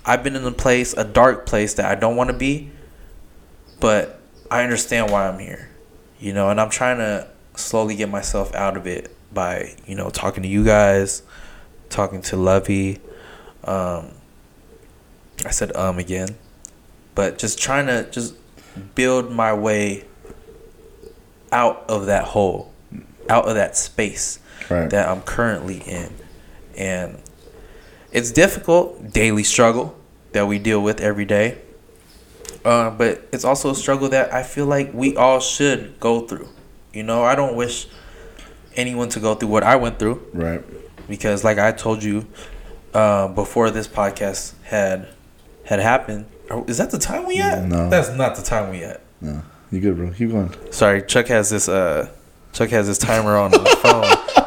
[0.06, 2.70] I've been in a place, a dark place that I don't want to be,
[3.80, 5.70] but I understand why I'm here.
[6.18, 10.10] You know, and I'm trying to slowly get myself out of it by, you know,
[10.10, 11.22] talking to you guys,
[11.88, 13.00] talking to Lovey.
[13.64, 14.10] Um
[15.44, 16.36] I said um again.
[17.14, 18.34] But just trying to just
[18.94, 20.04] build my way
[21.52, 22.72] out of that hole,
[23.28, 24.40] out of that space
[24.70, 24.88] Right.
[24.90, 26.10] that I'm currently in.
[26.76, 27.20] And
[28.12, 29.94] it's difficult, daily struggle
[30.32, 31.58] that we deal with every day.
[32.64, 36.48] Uh, but it's also a struggle that I feel like we all should go through.
[36.94, 37.86] You know, I don't wish
[38.76, 40.62] anyone to go through what I went through Right.
[41.08, 42.26] because, like I told you
[42.92, 45.08] uh, before this podcast had
[45.64, 46.26] had happened.
[46.68, 47.64] Is that the time we at?
[47.66, 47.88] No.
[47.88, 49.00] that's not the time we at.
[49.20, 49.42] No.
[49.72, 50.10] You good, bro?
[50.12, 50.54] Keep going.
[50.70, 52.08] Sorry, Chuck has this uh
[52.52, 54.04] Chuck has this timer on his phone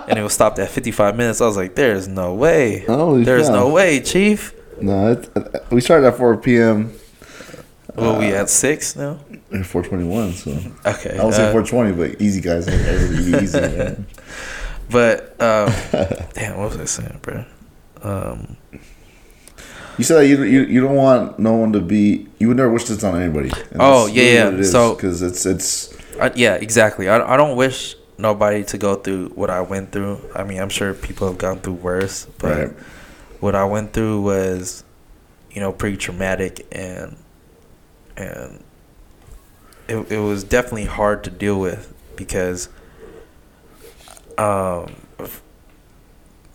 [0.07, 1.41] and it was stopped at 55 minutes.
[1.41, 2.85] I was like, there's no way.
[2.85, 3.55] Holy there's cow.
[3.55, 4.53] no way, chief.
[4.79, 5.29] No, it,
[5.71, 6.93] we started at 4 p.m.
[7.95, 9.19] Well, we at 6 now?
[9.53, 10.51] At 421, so
[10.85, 11.17] Okay.
[11.17, 12.65] I was saying uh, 420, but easy, guys.
[12.65, 14.05] Be easy, man.
[14.89, 15.71] but um
[16.33, 17.45] damn, what was I saying, bro?
[18.03, 18.57] Um
[19.97, 22.27] You said that you, you you don't want no one to be.
[22.39, 23.51] You would never wish this on anybody.
[23.71, 24.63] And Oh, yeah, yeah.
[24.63, 27.09] So- because it's it's I, yeah, exactly.
[27.09, 30.19] I, I don't wish nobody to go through what I went through.
[30.35, 32.73] I mean, I'm sure people have gone through worse, but Right.
[33.39, 34.83] what I went through was,
[35.51, 37.15] you know, pretty traumatic and
[38.17, 38.63] and
[39.87, 42.69] it it was definitely hard to deal with because
[44.37, 44.95] um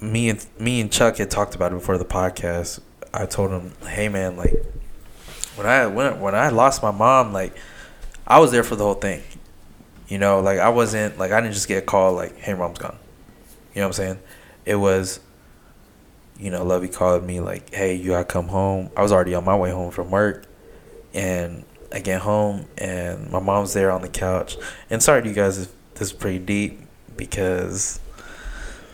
[0.01, 2.81] me and me and Chuck had talked about it before the podcast.
[3.15, 4.55] I told him, "Hey man, like
[5.57, 7.55] when I when when I lost my mom, like
[8.27, 9.23] I was there for the whole thing.
[10.09, 12.79] You know, like I wasn't like I didn't just get a call like, "Hey, mom's
[12.79, 12.99] gone."
[13.75, 14.19] You know what I'm saying?
[14.65, 15.21] It was
[16.39, 19.45] you know, Lovey called me like, "Hey, you gotta come home." I was already on
[19.45, 20.47] my way home from work,
[21.15, 24.57] and I get home and my mom's there on the couch.
[24.91, 26.81] And sorry to you guys if this is pretty deep
[27.17, 28.01] because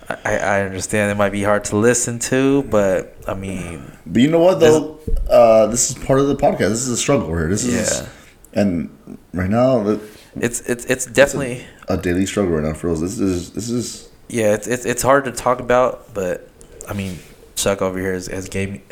[0.08, 4.30] I, I understand it might be hard to listen to, but I mean, But you
[4.30, 4.98] know what though?
[5.28, 6.70] Uh, this is part of the podcast.
[6.70, 7.48] This is a struggle here.
[7.48, 8.60] This is Yeah.
[8.60, 9.98] and right now
[10.36, 13.00] it's it's it's definitely a daily struggle right now for us.
[13.00, 16.48] This is this is yeah, it's it's it's hard to talk about, but
[16.88, 17.18] I mean,
[17.56, 18.82] Chuck over here has, has gave me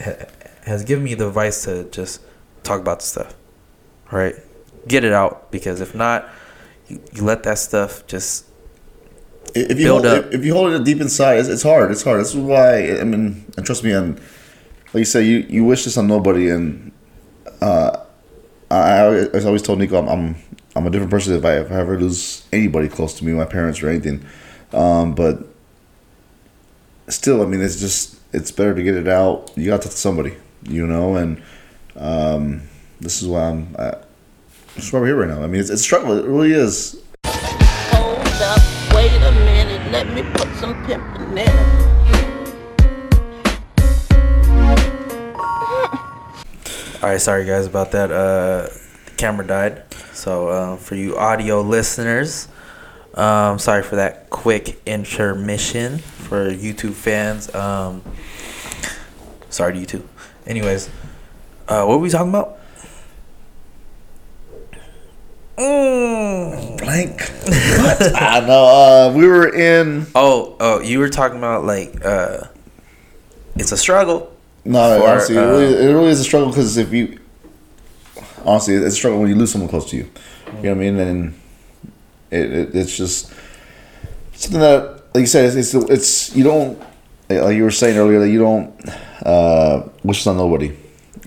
[0.65, 2.21] has given me the advice to just
[2.63, 3.35] talk about the stuff,
[4.11, 4.35] right?
[4.87, 6.29] Get it out because if not,
[6.89, 8.47] you, you let that stuff just
[9.55, 10.33] if you Build hold, up.
[10.33, 11.91] If, you hold it deep inside, it's, it's hard.
[11.91, 12.21] It's hard.
[12.21, 14.19] This is why I mean, and trust me, and
[14.93, 16.93] like you say, you, you wish this on nobody, and
[17.63, 18.05] uh,
[18.71, 20.37] I, I always- told Nico, I'm, I'm
[20.75, 23.47] I'm a different person if I if I ever lose anybody close to me, my
[23.47, 24.27] parents or anything.
[24.73, 25.43] Um, but
[27.09, 29.53] still, I mean, it's just it's better to get it out.
[29.57, 31.43] You got to to somebody, you know, and
[31.97, 32.63] um,
[33.01, 33.75] this is why I'm.
[33.79, 33.95] I,
[34.75, 35.43] this is why we're here right now.
[35.43, 36.19] I mean, it's, it's a struggle.
[36.19, 37.03] It really is.
[37.27, 41.77] Hold up, wait a minute, let me put some pimpin' in it.
[47.03, 48.11] All right, sorry guys about that.
[48.11, 48.69] Uh,
[49.05, 49.85] the camera died.
[50.13, 52.49] So uh, for you audio listeners,
[53.15, 55.99] um, sorry for that quick intermission.
[55.99, 58.03] For YouTube fans, um,
[59.49, 60.09] sorry to you too.
[60.47, 60.91] Anyways,
[61.69, 62.59] uh, what were we talking about?
[65.57, 66.79] Mm.
[66.79, 67.21] Blank.
[67.21, 68.15] what?
[68.23, 68.65] I know.
[68.67, 70.07] Uh, we were in.
[70.15, 72.45] Oh, oh, you were talking about like uh,
[73.57, 74.33] it's a struggle.
[74.65, 77.19] No, For, honestly, it, uh, really, it really is a struggle because if you,
[78.45, 80.11] honestly, it's a struggle when you lose someone close to you.
[80.47, 80.99] You know what I mean?
[80.99, 81.41] And
[82.31, 83.33] it, it it's just
[84.33, 86.79] something that, like you said, it's it's, it's you don't
[87.29, 88.75] like you were saying earlier that you don't
[89.25, 90.77] uh, wish on nobody,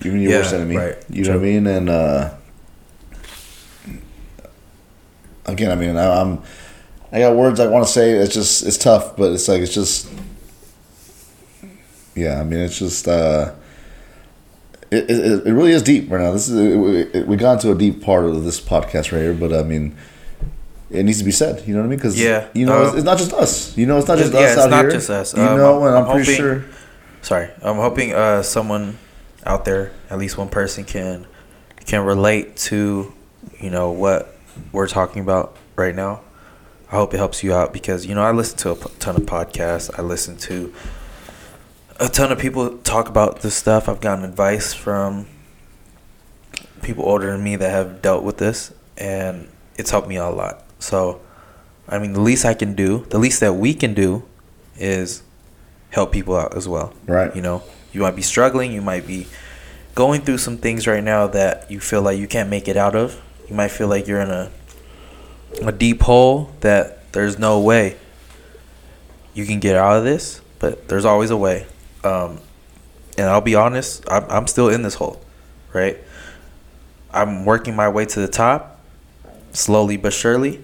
[0.04, 0.76] even your Yeah, worst enemy.
[0.76, 0.96] right.
[1.08, 1.66] You know what I mean?
[1.66, 2.34] And uh,
[5.52, 6.42] again, I mean, I, I'm
[7.12, 8.12] I got words I want to say.
[8.12, 10.08] It's just it's tough, but it's like it's just
[12.14, 12.40] yeah.
[12.40, 13.54] I mean, it's just uh,
[14.90, 16.32] it, it it really is deep right now.
[16.32, 19.34] This is it, it, we got into a deep part of this podcast right here,
[19.34, 19.96] but I mean.
[20.92, 21.98] It needs to be said, you know what I mean?
[22.00, 23.76] Because Yeah, you know, it's, um, it's not just us.
[23.78, 24.90] You know, it's not just yeah, us it's out not here.
[24.90, 25.36] just us.
[25.36, 26.64] You Um, know, and I'm, I'm pretty hoping- sure.
[27.22, 28.98] Sorry, I'm hoping uh, someone
[29.46, 31.28] out there, at least one person, can
[31.86, 33.12] can relate to,
[33.60, 34.34] you know, what
[34.72, 36.20] we're talking about right now.
[36.90, 39.22] I hope it helps you out because you know I listen to a ton of
[39.22, 39.96] podcasts.
[39.96, 40.74] I listen to
[42.00, 43.88] a ton of people talk about this stuff.
[43.88, 45.26] I've gotten advice from
[46.82, 50.36] people older than me that have dealt with this, and it's helped me out a
[50.36, 50.64] lot.
[50.78, 51.20] So,
[51.88, 54.24] I mean, the least I can do, the least that we can do,
[54.76, 55.22] is
[55.90, 56.94] help people out as well.
[57.06, 57.34] Right.
[57.36, 58.72] You know, you might be struggling.
[58.72, 59.26] You might be
[59.94, 62.96] going through some things right now that you feel like you can't make it out
[62.96, 63.20] of.
[63.50, 64.50] You might feel like you're in a
[65.62, 67.96] a deep hole that there's no way
[69.34, 71.66] you can get out of this, but there's always a way.
[72.04, 72.38] Um,
[73.18, 75.20] and I'll be honest, I'm, I'm still in this hole,
[75.72, 75.98] right?
[77.12, 78.80] I'm working my way to the top,
[79.52, 80.62] slowly but surely,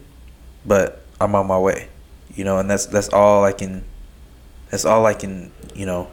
[0.65, 1.89] but I'm on my way,
[2.35, 3.85] you know, and that's that's all I can,
[4.71, 6.09] that's all I can, you know,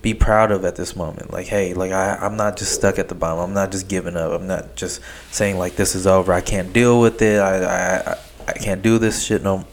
[0.00, 1.32] be proud of at this moment.
[1.32, 3.40] Like, hey, like I, I'm not just stuck at the bottom.
[3.40, 4.32] I'm not just giving up.
[4.32, 6.32] I'm not just saying like this is over.
[6.32, 7.40] I can't deal with it.
[7.40, 7.64] I,
[8.12, 9.66] I, I, can't do this shit no.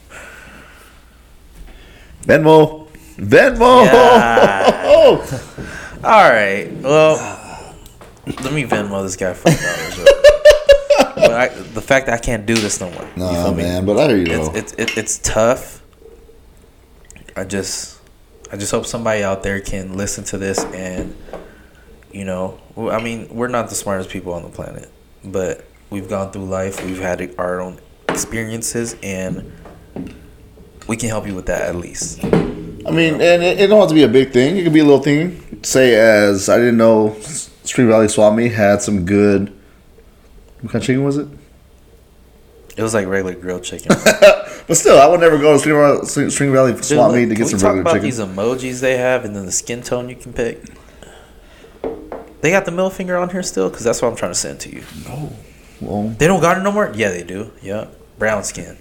[2.24, 3.86] Venmo, Venmo.
[3.86, 4.82] Yeah.
[6.04, 6.72] All right.
[6.82, 7.76] Well,
[8.26, 10.10] let me Venmo this guy five dollars.
[11.16, 13.08] but I, the fact that I can't do this no more.
[13.16, 13.64] Nah, feel me?
[13.64, 14.52] man, but I hear you.
[14.56, 15.84] It's it's it's tough.
[17.36, 17.95] I just
[18.56, 21.14] I just hope somebody out there can listen to this and
[22.14, 24.90] you know, I mean, we're not the smartest people on the planet,
[25.26, 26.82] but we've gone through life.
[26.86, 29.52] We've had our own experiences and
[30.88, 32.24] we can help you with that at least.
[32.24, 34.56] I mean, and it, it don't have to be a big thing.
[34.56, 35.62] It could be a little thing.
[35.62, 37.14] Say, as I didn't know,
[37.66, 39.54] Spring Valley Swap Meet had some good.
[40.62, 41.28] What kind of chicken was it?
[42.78, 43.92] It was like regular grilled chicken.
[44.68, 47.36] But still, I would never go to Spring Valley, Spring Valley Dude, Swap Meet to
[47.36, 48.04] get we some talk regular about chicken.
[48.06, 50.64] these emojis they have and then the skin tone you can pick?
[52.42, 54.60] They got the middle finger on here still, because that's what I'm trying to send
[54.62, 54.82] to you.
[55.82, 56.92] Well, They don't got it no more.
[56.96, 57.52] Yeah, they do.
[57.62, 57.86] Yeah,
[58.18, 58.76] brown skin.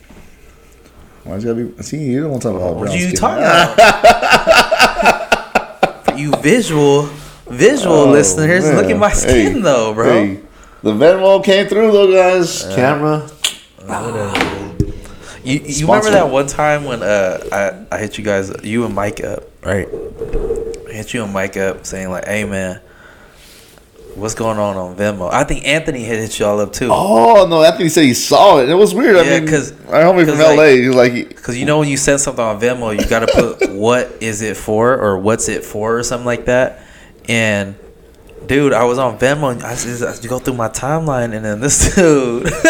[1.24, 1.82] why's it gotta be?
[1.82, 3.16] See, you don't want to talk about What brown are you skin.
[3.20, 3.42] talking
[5.04, 6.04] about?
[6.06, 7.02] For you visual,
[7.46, 10.10] visual Oh, listeners, look at my skin Hey, though, bro.
[10.12, 10.40] Hey,
[10.82, 12.64] the Venmo came through though, guys.
[12.64, 13.28] Uh, Camera.
[15.44, 17.38] You, you remember that one time when uh
[17.90, 19.86] I, I hit you guys you and Mike up right?
[20.88, 22.80] I hit you and Mike up saying like, "Hey man,
[24.14, 26.88] what's going on on Venmo?" I think Anthony had hit y'all up too.
[26.90, 28.70] Oh no, Anthony said he saw it.
[28.70, 29.16] It was weird.
[29.16, 31.88] I Yeah, mean, 'cause- our homie from like- LA, he's like, Cause you know when
[31.88, 35.62] you send something on Venmo, you gotta put what is it for or what's it
[35.62, 36.80] for or something like that.
[37.28, 37.74] And
[38.46, 41.60] dude, I was on Venmo and I just, I go through my timeline and then
[41.60, 42.48] this dude.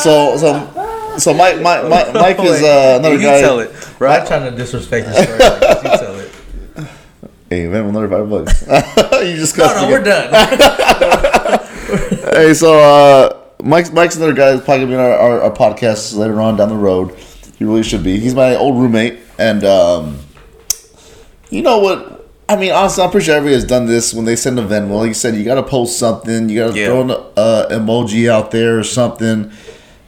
[0.00, 3.40] so so so Mike Mike Mike, Mike is uh, another you guy.
[3.40, 4.10] tell it, bro.
[4.10, 5.38] I'm trying to disrespect your story.
[5.38, 6.30] like you tell it.
[7.50, 8.62] Hey, Venmo another five bucks.
[9.26, 9.90] you just No, cussed no, again.
[9.90, 11.64] we're done.
[12.34, 15.50] Hey, so uh, Mike's Mike's another guy that's probably gonna be on our, our, our
[15.50, 17.16] podcast later on down the road.
[17.58, 18.18] He really should be.
[18.20, 20.18] He's my old roommate, and um,
[21.50, 22.17] you know what?
[22.50, 24.96] I mean, honestly, I'm pretty sure everybody has done this when they send a Venmo.
[25.00, 26.48] Like you said, you got to post something.
[26.48, 26.86] You got to Yeah.
[26.86, 29.52] throw an uh, emoji out there or something.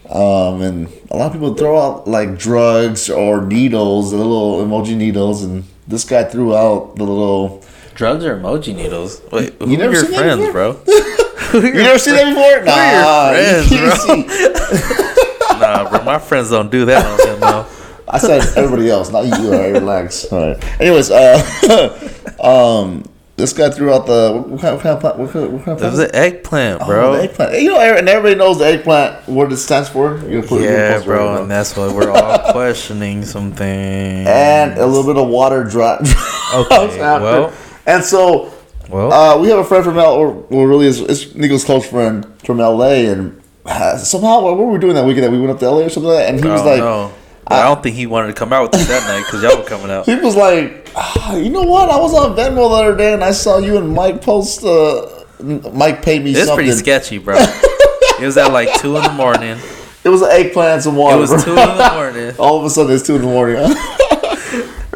[0.08, 4.96] Um, and a lot of people throw out like drugs or needles, the little emoji
[4.96, 7.62] needles, and this guy threw out the little.
[7.94, 9.20] Drugs or emoji needles?
[9.30, 10.80] Wait, who You are never your friends, bro?
[11.52, 12.64] You never seen that before?
[12.64, 13.68] Nah, friends,
[15.50, 15.58] bro?
[15.58, 17.79] nah, bro, my friends don't do that on Venmo.
[18.10, 19.52] I said everybody else, not you.
[19.52, 20.24] All right, relax.
[20.32, 20.80] All right.
[20.80, 23.04] Anyways, uh, um,
[23.36, 25.52] this guy threw out the what, what kind of what kind of, what kind of,
[25.52, 27.16] what kind It was an eggplant, Oh, bro.
[27.16, 27.62] the eggplant.
[27.62, 29.26] You know, and everybody knows the eggplant.
[29.28, 30.18] What it stands for.
[30.28, 33.66] You put, yeah, post it bro, right and that's why we're all questioning something.
[33.66, 36.00] and a little bit of water drop.
[36.52, 37.52] Okay, well.
[37.86, 38.52] and so
[38.90, 41.88] well, uh, we have a friend from L, or well, really, is it's Nico's close
[41.88, 45.24] friend from LA, and uh, somehow what were we doing that weekend?
[45.24, 46.34] That we went up to LA or something, like that?
[46.34, 46.80] and he was like.
[46.80, 47.12] know.
[47.46, 49.68] I don't think he wanted to come out with us that night because y'all were
[49.68, 50.06] coming out.
[50.06, 51.88] He was like, ah, you know what?
[51.90, 54.62] I was on Venmo the other day and I saw you and Mike post.
[54.64, 55.24] Uh,
[55.72, 56.56] Mike paid me It's something.
[56.56, 57.36] pretty sketchy, bro.
[57.38, 59.58] it was at like two in the morning.
[60.02, 61.18] It was an eggplant and water.
[61.18, 61.42] It was bro.
[61.44, 62.34] two in the morning.
[62.38, 63.56] All of a sudden, it's two in the morning.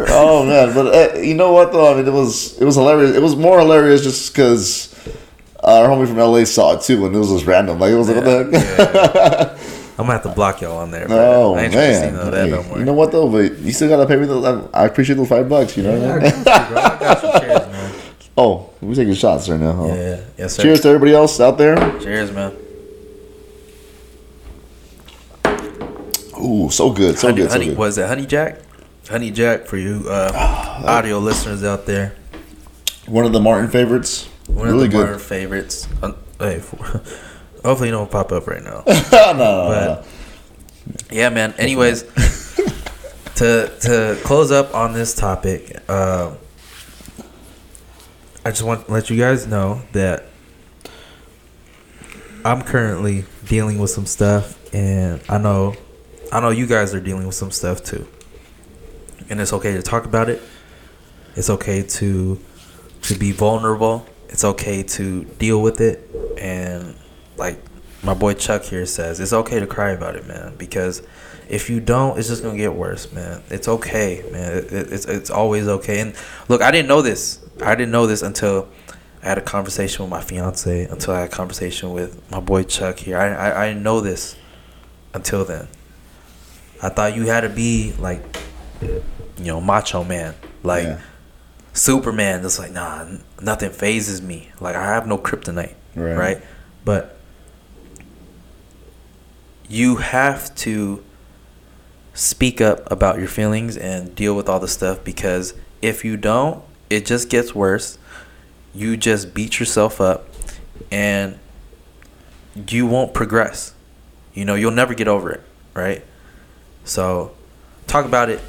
[0.09, 0.74] oh man!
[0.74, 1.92] But uh, you know what though?
[1.92, 3.14] I mean, it was it was hilarious.
[3.14, 4.94] It was more hilarious just because
[5.62, 7.78] our homie from LA saw it too, and it was just random.
[7.78, 9.59] Like it was like, what the heck?
[9.96, 11.07] I'm gonna have to block y'all on there.
[11.07, 11.16] Bro.
[11.18, 12.14] Oh I ain't trying to see man!
[12.14, 12.78] none of that Hey, no more.
[12.78, 13.30] you know what though?
[13.30, 14.26] But you still gotta pay me.
[14.26, 15.76] The, I appreciate those five bucks.
[15.76, 15.96] You know.
[15.96, 16.44] Yeah, what I I mean?
[16.44, 16.76] got you.
[16.76, 17.40] I got.
[17.42, 17.92] Cheers, man.
[18.37, 19.72] Oh, we're taking shots right now.
[19.74, 19.87] Huh?
[19.94, 20.62] Yeah, yes, sir.
[20.64, 21.76] Cheers to everybody else out there.
[22.00, 22.52] Cheers, man.
[26.42, 27.78] Ooh, so good, so honey, good, so honey good.
[27.78, 28.61] was it Honey Jack?
[29.09, 32.16] Honey Jack for you uh, audio listeners out there.
[33.07, 34.26] One of the Martin favorites.
[34.48, 35.04] One really of the good.
[35.04, 35.88] Martin favorites.
[36.02, 36.61] Uh, hey,
[37.64, 38.83] hopefully you don't pop up right now.
[38.87, 40.05] no, But no.
[41.11, 41.55] yeah, man.
[41.59, 42.03] Anyways,
[43.37, 46.37] to to close up on this topic, um,
[48.44, 50.27] I just want to let you guys know that
[52.44, 55.74] I'm currently dealing with some stuff, and I know,
[56.31, 58.07] I know you guys are dealing with some stuff too.
[59.31, 60.42] And it's okay to talk about it.
[61.37, 62.38] It's okay to
[63.03, 64.07] to be vulnerable.
[64.29, 66.07] It's okay to deal with it,
[66.38, 66.94] and
[67.37, 67.59] like
[68.03, 70.55] my boy Chuck here says, it's okay to cry about it, man.
[70.57, 71.03] Because
[71.49, 73.42] if you don't, it's just gonna get worse, man.
[73.51, 74.59] It's okay, man.
[74.59, 76.01] It, it, it's it's always okay.
[76.01, 76.14] And
[76.49, 77.40] look, I didn't know this.
[77.62, 78.68] I didn't know this until
[79.23, 80.85] I had a conversation with my fiance.
[80.87, 83.16] Until I had a conversation with my boy Chuck here.
[83.18, 84.37] I I, I didn't know this
[85.14, 85.68] until then.
[86.83, 88.23] I thought you had to be like,
[88.83, 89.03] you
[89.38, 91.01] know, macho man, like Yeah.
[91.73, 92.42] Superman.
[92.42, 93.07] That's like, nah,
[93.40, 94.51] nothing phases me.
[94.61, 96.14] Like I have no kryptonite, Right.
[96.14, 96.42] right?
[96.85, 97.18] But
[99.68, 101.03] you have to
[102.12, 106.62] speak up about your feelings and deal with all the stuff because if you don't,
[106.88, 107.98] it just gets worse.
[108.74, 110.29] You just beat yourself up
[110.90, 111.38] and
[112.68, 113.74] you won't progress.
[114.33, 115.42] You know, you'll never get over it,
[115.74, 116.05] right?
[116.85, 117.35] So,
[117.87, 118.40] talk about it.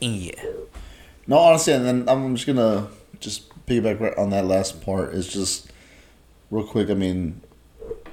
[0.00, 0.42] Yeah.
[1.26, 2.88] No, honestly, and then I'm just gonna
[3.20, 5.14] just piggyback right on that last part.
[5.14, 5.70] Is just
[6.50, 6.90] real quick.
[6.90, 7.40] I mean,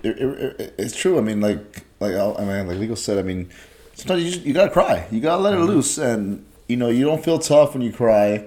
[0.03, 1.17] it, it, it, it's true.
[1.17, 3.17] I mean, like like I mean, like legal said.
[3.17, 3.49] I mean,
[3.95, 5.07] sometimes you just, you gotta cry.
[5.12, 8.45] You gotta let it loose, and you know you don't feel tough when you cry,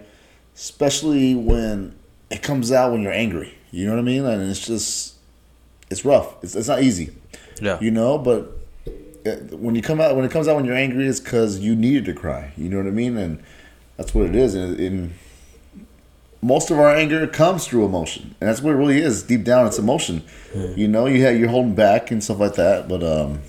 [0.55, 1.97] especially when
[2.31, 3.55] it comes out when you're angry.
[3.71, 4.25] You know what I mean?
[4.25, 5.17] And it's just
[5.91, 6.43] it's rough.
[6.43, 7.15] It's it's not easy.
[7.61, 7.79] Yeah.
[7.81, 8.57] You know, but
[9.27, 11.75] uh, when you come out when it comes out when you're angry, it's because you
[11.77, 12.53] needed to cry.
[12.57, 13.17] You know what I mean?
[13.17, 13.43] And
[13.97, 14.55] that's what it is.
[14.55, 15.15] And, and
[16.43, 19.23] most of our anger comes through emotion, and that's what it really is.
[19.23, 20.23] Deep down, it's emotion.
[20.55, 22.89] You know, you have, you're holding back and stuff like that.
[22.89, 23.41] But um,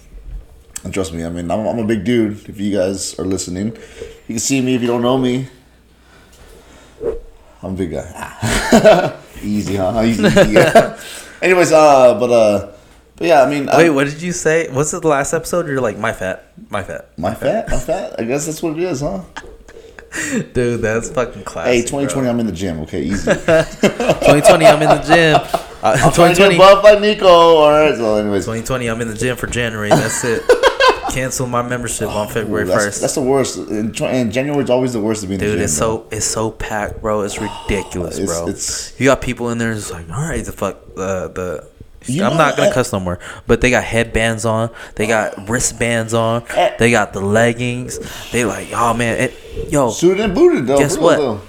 [0.84, 2.50] and trust me, I mean, I'm, I'm a big dude.
[2.50, 3.68] If you guys are listening,
[4.28, 5.48] you can see me if you don't know me.
[7.64, 9.18] I'm a big guy.
[9.44, 10.02] easy, huh?
[10.06, 10.24] Easy.
[10.24, 11.00] Yeah.
[11.42, 12.72] Anyways, uh, but uh,
[13.16, 14.70] but yeah, I mean, Wait, what did you say?
[14.72, 15.68] What's the last episode?
[15.68, 17.18] You're like, my fat, my fat.
[17.18, 18.20] My fat, my fat.
[18.20, 19.22] I guess that's what it is, huh?
[20.54, 21.74] Dude, that's fucking classic.
[21.74, 22.80] Hey, 2020, I'm in the gym.
[22.82, 23.32] Okay, easy.
[23.34, 25.62] 2020, I'm in the gym.
[25.84, 27.26] Uh, I'm 2020, get buffed by Nico.
[27.28, 27.96] All right.
[27.96, 29.90] So, anyways, 2020, I'm in the gym for January.
[29.90, 30.44] That's it.
[31.12, 33.02] Cancel my membership on February that's, 1st.
[33.02, 33.58] that's the worst.
[33.58, 35.64] And, and January is always the worst to be in the Dude, gym.
[35.64, 36.04] it's bro.
[36.04, 37.22] so it's so packed, bro.
[37.24, 38.48] It's ridiculous, It's- bro.
[38.48, 41.68] it's- you got people in there It's like, all right, the fuck, uh, the.
[42.06, 45.48] You I'm not gonna I- cuss no more, but they got headbands on, they got
[45.50, 46.44] wristbands on,
[46.80, 48.00] they got the leggings.
[48.32, 50.78] They like, oh man, it, yo, suited and booted though.
[50.80, 51.18] Guess what?
[51.18, 51.42] though.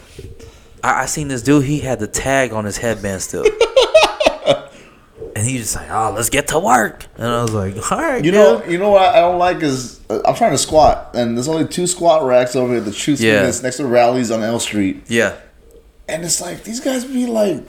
[0.85, 1.65] I, I seen this dude.
[1.65, 3.45] He had the tag on his headband still,
[5.37, 8.23] and he just like, "Oh, let's get to work." And I was like, "All right,
[8.25, 11.11] You yeah." know, you know what I don't like is uh, I'm trying to squat,
[11.15, 12.81] and there's only two squat racks over here.
[12.83, 13.43] the Truth Yeah.
[13.63, 15.37] Next to Rally's on L Street, yeah,
[16.09, 17.63] and it's like these guys be like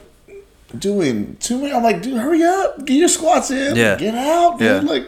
[0.77, 1.73] doing too many.
[1.73, 3.95] I'm like, dude, hurry up, get your squats in, Yeah.
[3.97, 4.83] get out, dude.
[4.83, 4.89] Yeah.
[4.89, 5.05] Like,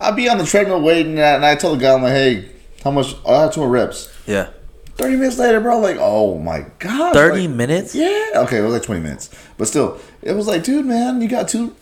[0.00, 2.48] I'd be on the treadmill waiting, and I tell the guy, I'm like, hey,
[2.82, 3.14] how much?
[3.26, 4.08] I have two more reps.
[4.26, 4.48] yeah.
[4.96, 7.14] 30 minutes later, bro, like, oh my god.
[7.14, 7.96] Thirty like, minutes.
[7.96, 8.30] Yeah.
[8.36, 9.28] Okay, it was like 20 minutes.
[9.58, 11.74] But still, it was like, dude, man, you got two.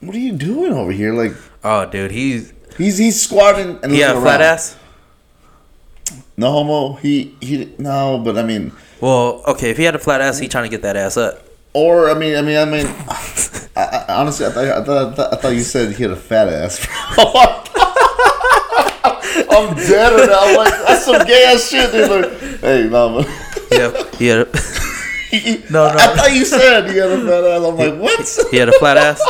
[0.00, 1.12] What are you doing over here?
[1.14, 4.50] Like, Oh, dude, he's he's he's squatting and he had a flat around.
[4.54, 4.76] ass.
[6.36, 6.94] No homo.
[6.94, 7.72] He he.
[7.78, 10.70] No, but I mean, Well, okay, if he had a flat ass, he trying to
[10.70, 11.45] get that ass up.
[11.76, 12.86] Or I mean, I mean, I mean.
[13.76, 16.12] I, I, honestly, I thought, I thought I thought I thought you said he had
[16.12, 16.86] a fat ass.
[19.50, 20.40] I'm dead right now.
[20.40, 22.10] I'm like, that's some gay ass shit, dude.
[22.10, 23.26] Like, hey, mama.
[23.70, 24.46] Yeah, he had a,
[25.70, 25.94] No, no.
[25.98, 27.62] I thought you said he had a fat ass.
[27.64, 28.48] I'm like, what?
[28.50, 29.20] he had a flat ass.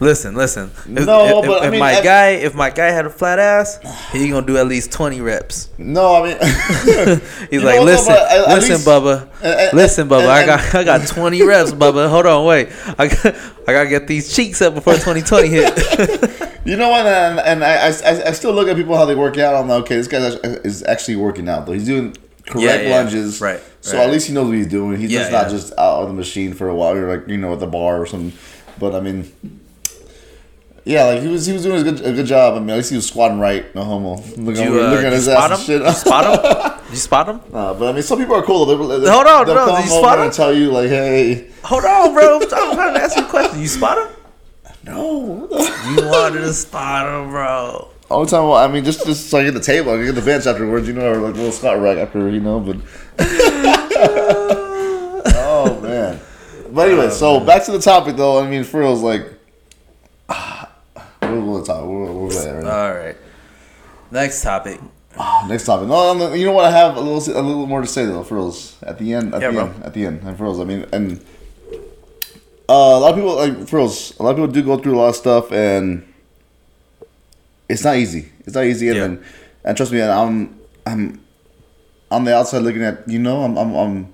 [0.00, 0.70] Listen, listen.
[0.86, 3.10] If, No, if, but I mean, if my I- guy, if my guy had a
[3.10, 3.78] flat ass,
[4.12, 5.68] he gonna do at least twenty reps.
[5.78, 6.36] No, I mean,
[7.50, 10.22] He's like, know listen, at listen, least- Bubba, and- listen, Bubba.
[10.22, 12.08] and- I and- got, I got twenty reps, Bubba.
[12.10, 12.70] Hold on, wait.
[12.98, 13.26] I got,
[13.68, 16.40] I gotta get these cheeks up before twenty twenty hit.
[16.66, 17.04] You know what?
[17.04, 19.54] And, and I, I, I still look at people how they work out.
[19.54, 20.18] I'm like, okay, this guy
[20.64, 21.72] is actually working out though.
[21.72, 22.16] He's doing
[22.46, 22.96] correct Yeah, yeah.
[22.96, 24.06] lunges, Right, So right.
[24.06, 24.98] at least he knows what he's doing.
[24.98, 27.36] He's Yeah, just not just out on the machine for a while, You're like you
[27.36, 28.32] know at the bar or something.
[28.78, 29.30] But I mean,
[30.84, 32.54] yeah, like he was he was doing a good, a good job.
[32.54, 33.74] I mean, at least he was squatting right.
[33.74, 34.16] No homo.
[34.36, 35.76] Looking, you, uh, looking at his spot ass him?
[35.76, 35.96] and Did you shit.
[36.06, 36.84] spot him?
[36.84, 37.40] Did you spot him?
[37.54, 38.66] Uh, but I mean, some people are cool.
[38.66, 40.24] They'll, they'll, Hold on, they'll come did you spot him?
[40.24, 42.40] and tell you like, hey, Hold on, bro.
[42.40, 43.60] I'm trying to ask you a question.
[43.60, 44.16] You spot him?
[44.84, 45.48] no.
[45.50, 47.88] You wanted to spot him, bro.
[48.10, 50.20] All the time, I mean, just just so I get the table, I get the
[50.20, 52.60] bench afterwards, you know, or like a little squat rack after, you know.
[52.60, 52.76] But
[55.36, 56.20] oh man.
[56.70, 58.42] But anyway, so back to the topic though.
[58.42, 59.26] I mean, for real, it's like,
[61.44, 61.82] we'll, talk.
[61.84, 63.16] We'll, we'll right All right.
[64.10, 64.80] Next topic.
[65.48, 65.88] Next topic.
[65.88, 66.64] No, you know what?
[66.66, 68.24] I have a little, a little more to say though.
[68.24, 69.66] For reals, at the end, at Yeah, the bro.
[69.66, 70.58] end, at the end, and for reals.
[70.60, 71.24] I mean, and
[72.68, 74.18] uh, a lot of people like for reals.
[74.18, 76.04] A lot of people do go through a lot of stuff, and
[77.68, 78.28] it's not easy.
[78.46, 79.04] It's not easy, and Yeah.
[79.04, 79.24] and,
[79.64, 81.20] and trust me, and I'm I'm
[82.10, 84.12] on the outside looking at you know I'm I'm I'm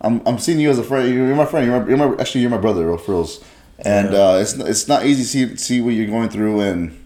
[0.00, 1.12] I'm, I'm seeing you as a friend.
[1.12, 1.66] You're my friend.
[1.66, 3.42] You're my, you're my actually you're my brother, bro, for reals.
[3.84, 4.18] And Yeah.
[4.30, 6.96] uh, it's it's not easy to see see what you're going through, and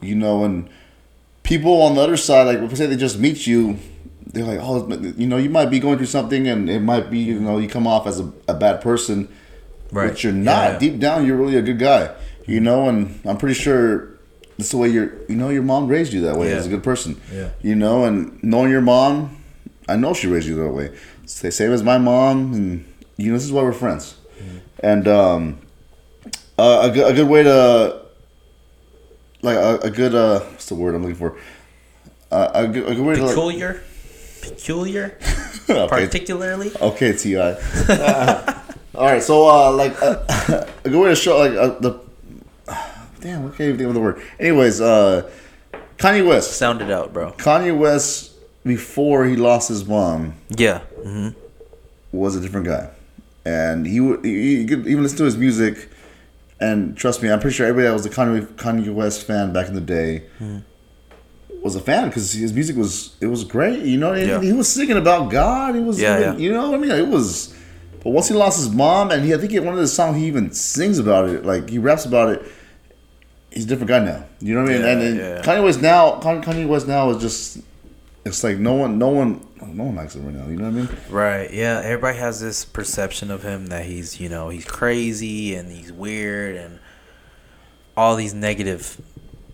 [0.00, 0.68] you know, and
[1.42, 3.78] people on the other side, like if say they just meet you,
[4.26, 4.86] they're like, oh,
[5.16, 7.68] you know, you might be going through something, and it might be, you know, you
[7.68, 9.28] come off as a, a bad person,
[9.90, 10.08] Right.
[10.08, 10.50] but you're not.
[10.52, 10.78] Yeah, yeah.
[10.78, 12.10] Deep down, you're really a good guy,
[12.46, 12.88] you know.
[12.88, 14.08] And I'm pretty sure
[14.58, 16.82] that's the way you're, you know, your mom raised you that way as a good
[16.82, 17.48] person, Yeah.
[17.62, 18.04] you know.
[18.04, 19.38] And knowing your mom,
[19.88, 20.90] I know she raised you that way.
[21.24, 22.84] It's the same as my mom, and
[23.16, 24.14] you know, this is why we're friends.
[24.38, 24.56] Mm-hmm.
[24.80, 25.58] And um,
[26.62, 28.02] uh, a, good, a good way to
[29.42, 31.36] like a, a good uh what's the word I'm looking for?
[32.30, 33.82] Uh, a, good, a good way to like, Peculiar.
[34.40, 35.18] Peculiar.
[35.68, 36.70] okay, Particularly.
[36.80, 37.36] okay Ti.
[38.94, 40.22] all right, so uh like uh,
[40.84, 42.00] a good way to show like uh, the
[43.20, 44.22] damn What can't even think of the word.
[44.38, 45.28] Anyways, uh
[45.98, 46.52] Kanye West.
[46.52, 47.32] Sound it out, bro.
[47.32, 48.32] Kanye West
[48.64, 50.78] before he lost his mom Yeah.
[51.02, 51.30] hmm
[52.12, 52.90] was a different guy,
[53.44, 55.88] and he would you could even listen to his music.
[56.62, 59.66] And trust me, I'm pretty sure everybody that was a Kanye, Kanye West fan back
[59.66, 60.58] in the day hmm.
[61.60, 63.80] was a fan because his music was it was great.
[63.80, 64.40] You know, Yeah.
[64.40, 65.74] he was singing about God.
[65.74, 66.38] He was, Yeah, even- yeah.
[66.38, 67.52] you know, what I mean, it was.
[68.04, 70.16] But once he lost his mom, and he, I think he, one of the songs
[70.16, 72.42] he even sings about it, like he raps about it.
[73.50, 74.24] He's a different guy now.
[74.40, 74.84] You know what I mean?
[74.84, 75.44] And, and.
[75.44, 77.58] Kanye West now, Kanye West now is just.
[78.24, 80.46] It's like no one, no one, no one likes him right now.
[80.46, 80.88] You know what I mean?
[81.10, 81.52] Right.
[81.52, 81.80] Yeah.
[81.84, 86.54] Everybody has this perception of him that he's, you know, he's crazy and he's weird
[86.56, 86.78] and
[87.96, 89.00] all these negative,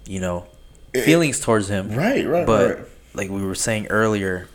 [0.06, 0.46] you know,
[0.92, 1.92] feelings towards him.
[1.94, 2.86] Right, right, But right.
[3.14, 4.48] like we were saying earlier,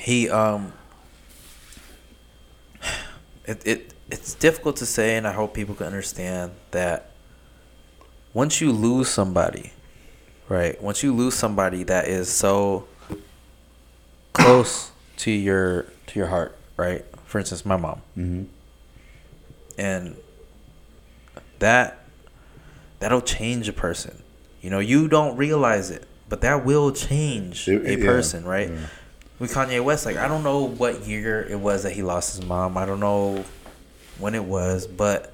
[0.00, 0.72] he um
[3.44, 7.10] it, it it's difficult to say and I hope people can understand that
[8.32, 9.72] once you lose somebody,
[10.48, 10.80] right?
[10.82, 12.86] Once you lose somebody that is so
[14.32, 17.04] close to your to your heart, right?
[17.26, 18.02] For instance, my mom.
[18.16, 18.42] Mm-hmm.
[19.78, 20.16] And
[21.58, 21.98] that
[22.98, 24.22] that'll change a person.
[24.60, 28.70] You know, you don't realize it, but that will change It- a yeah, person, right?
[28.70, 28.86] yeah.
[29.38, 32.46] With Kanye West, like I don't know what year it was that he lost his
[32.46, 32.76] mom.
[32.76, 33.44] I don't know
[34.18, 35.32] when it was, but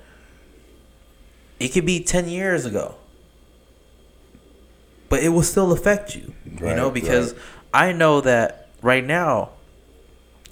[1.60, 2.94] it could be ten years ago.
[5.10, 7.42] But it will still affect you, you know, because right.
[7.74, 9.50] I know that right now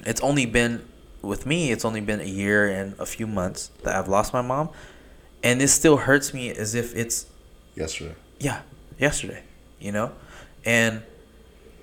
[0.04, 0.86] it's only been
[1.22, 4.42] with me it's only been a year and a few months that i've lost my
[4.42, 4.68] mom
[5.42, 7.26] and it still hurts me as if it's
[7.74, 8.14] Yesterday.
[8.38, 8.62] yeah
[8.98, 9.42] yesterday
[9.78, 10.12] you know?
[10.64, 11.02] And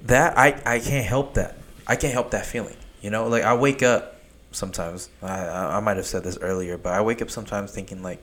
[0.03, 1.57] that i i can't help that.
[1.87, 3.27] I can't help that feeling you know?
[3.27, 4.21] Like i wake up
[4.51, 8.01] sometimes i i, I might have said this earlier but i wake up sometimes thinking
[8.03, 8.21] like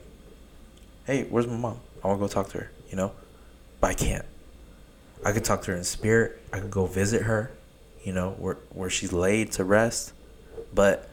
[1.05, 1.79] hey where's my mom?
[2.03, 3.13] I want to go talk to her you know?
[3.79, 4.25] But i can't.
[5.23, 6.41] I could talk to her in spirit.
[6.51, 7.51] I could go visit her
[8.03, 10.13] you know where where she's laid to rest.
[10.73, 11.07] But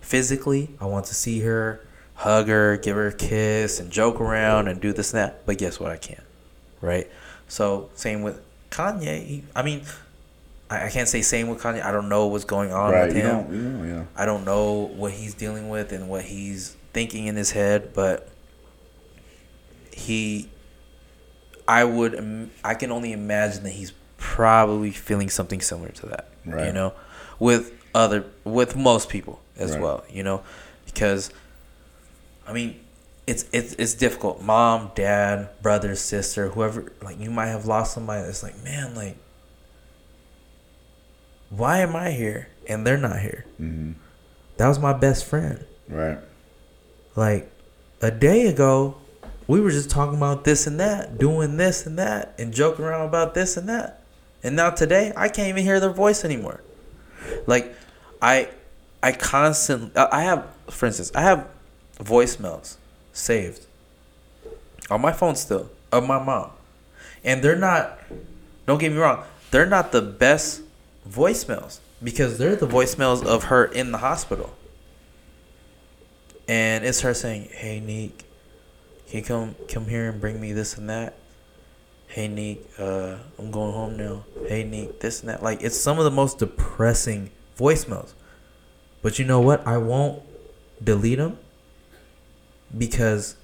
[0.00, 1.80] physically i want to see her
[2.12, 5.46] hug her give her a kiss and joke around and do this and that.
[5.46, 5.90] But guess what?
[5.90, 6.20] I can't
[6.82, 7.10] right?
[7.48, 8.40] So same with
[8.70, 9.24] kanye.
[9.26, 9.82] He, i mean
[10.70, 11.82] I, I can't say same with kanye.
[11.82, 13.06] I don't know what's going on Right.
[13.08, 13.52] with him.
[13.54, 14.04] you know, yeah.
[14.16, 18.28] I don't know what he's dealing with and what he's thinking in his head, but
[19.92, 20.48] he,
[21.68, 23.92] I would, I can only imagine that he's
[24.24, 26.28] probably feeling something similar to that.
[26.46, 26.66] Right.
[26.66, 26.94] You know,
[27.38, 29.82] with other, with most people as Right.
[29.82, 30.04] well.
[30.10, 30.42] You know,
[30.86, 31.30] because,
[32.48, 32.80] I mean,
[33.26, 34.42] it's it's it's difficult.
[34.42, 36.90] Mom, dad, brother, sister, whoever.
[37.02, 38.22] Like you might have lost somebody.
[38.24, 39.16] That's like, man, like,
[41.50, 43.44] why am I here and they're not here?
[43.60, 43.92] Mm-hmm.
[44.56, 45.64] That was my best friend.
[45.88, 46.18] Right.
[47.14, 47.50] Like
[48.00, 48.96] a day ago,
[49.46, 53.06] we were just talking about this and that, doing this and that, and joking around
[53.06, 54.03] about this and that.
[54.44, 56.60] And now today, I can't even hear their voice anymore.
[57.46, 57.74] Like,
[58.22, 58.50] I,
[59.02, 61.48] I constantly, I have, for instance, I have
[61.98, 62.76] voicemails
[63.12, 63.66] saved
[64.90, 66.50] on my phone still of my mom,
[67.24, 67.98] and they're not.
[68.66, 70.62] Don't get me wrong, they're not the best
[71.08, 74.54] voicemails because they're the voicemails of her in the hospital
[76.48, 78.24] and it's her saying, "Hey Nick,
[79.08, 81.14] can you come come here and bring me this and that?"
[82.14, 84.24] Hey Nick, uh, I'm going home now.
[84.46, 85.42] Hey Nick, this and that.
[85.42, 88.12] Like it's some of the most depressing voicemails.
[89.02, 89.66] But you know what?
[89.66, 90.22] I won't
[90.80, 91.40] delete them
[92.78, 93.34] because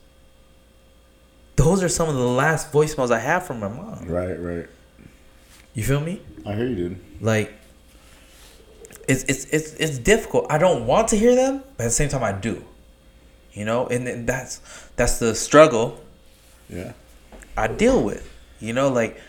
[1.57, 4.05] those are some of the last voicemails I have from my mom.
[4.07, 4.69] Right, right.
[5.75, 6.23] You feel me?
[6.47, 7.01] I hear you, dude.
[7.21, 7.53] Like
[9.09, 10.47] it's it's it's it's difficult.
[10.49, 12.65] I don't want to hear them, but at the same time I do.
[13.53, 14.61] You know, and, then that's
[14.95, 15.99] that's the struggle
[16.69, 16.93] Yeah.
[17.57, 18.31] I deal with.
[18.61, 19.21] You know, like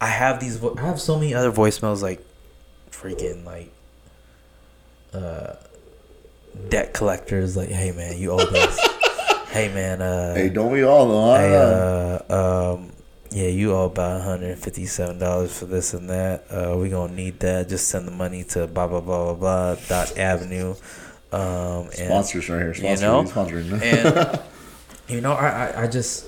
[0.00, 0.56] I have these.
[0.56, 2.20] Vo- I have so many other voicemails, like
[2.90, 3.72] freaking like
[5.14, 5.54] uh
[6.68, 7.56] debt collectors.
[7.56, 8.78] Like, hey man, you owe this.
[9.50, 11.08] hey man, uh, Hey, don't we all?
[11.08, 11.38] Huh?
[11.38, 11.54] hey,
[12.28, 12.92] uh, um,
[13.30, 16.44] yeah, you owe about one hundred and fifty-seven dollars for this and that.
[16.50, 17.68] Uh, we gonna need that.
[17.68, 20.74] Just send the money to blah blah blah blah blah dot avenue.
[21.32, 22.72] Um, and Sponsors right here.
[22.74, 23.82] you know, sponsoring.
[23.82, 24.40] and
[25.08, 26.26] you know, I, I, I just,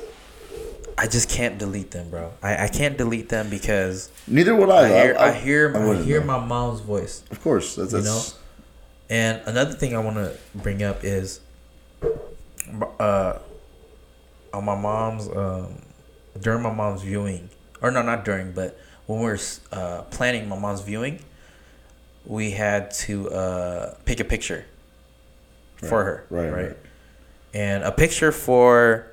[0.98, 2.32] I just can't delete them, bro.
[2.42, 4.88] I, I can't delete them because Neither would I I.
[4.88, 7.22] hear, I, I hear, I, wouldn't, hear my mom's voice.
[7.30, 8.34] Of course, that's, You that's
[9.08, 11.40] And another thing I want to bring up is,
[12.98, 13.38] uh,
[14.52, 15.80] on my mom's, um,
[16.40, 17.48] during my mom's viewing,
[17.80, 19.38] or no, not during, but when we were
[19.72, 21.20] uh, planning my mom's viewing,
[22.26, 24.64] we had to uh, pick a picture
[25.76, 26.66] for her, Right, right?
[26.68, 26.76] right.
[27.54, 29.07] And a picture for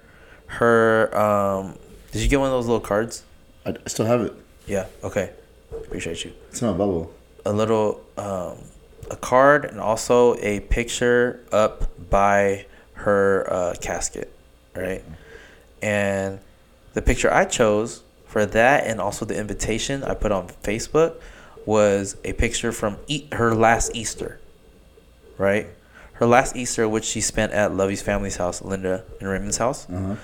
[0.48, 1.16] her.
[1.18, 1.76] Um,
[2.12, 3.24] did you get one of those little cards?
[3.66, 4.34] I, still have it.
[4.68, 4.86] Yeah.
[5.04, 5.32] Okay.
[5.72, 6.32] Appreciate you.
[6.50, 7.12] It's not my bubble.
[7.46, 8.58] a little um,
[9.12, 14.32] a card and also a picture up by her uh, casket,
[14.76, 15.04] right?
[15.82, 16.40] And
[16.94, 21.16] the picture I chose for that and also the invitation I put on Facebook
[21.66, 24.40] was a picture from e- her last Easter,
[25.38, 25.68] right?
[26.14, 30.16] Her last Easter, which she spent at Lovey's family's house, Linda and Raymond's house, Uh-huh.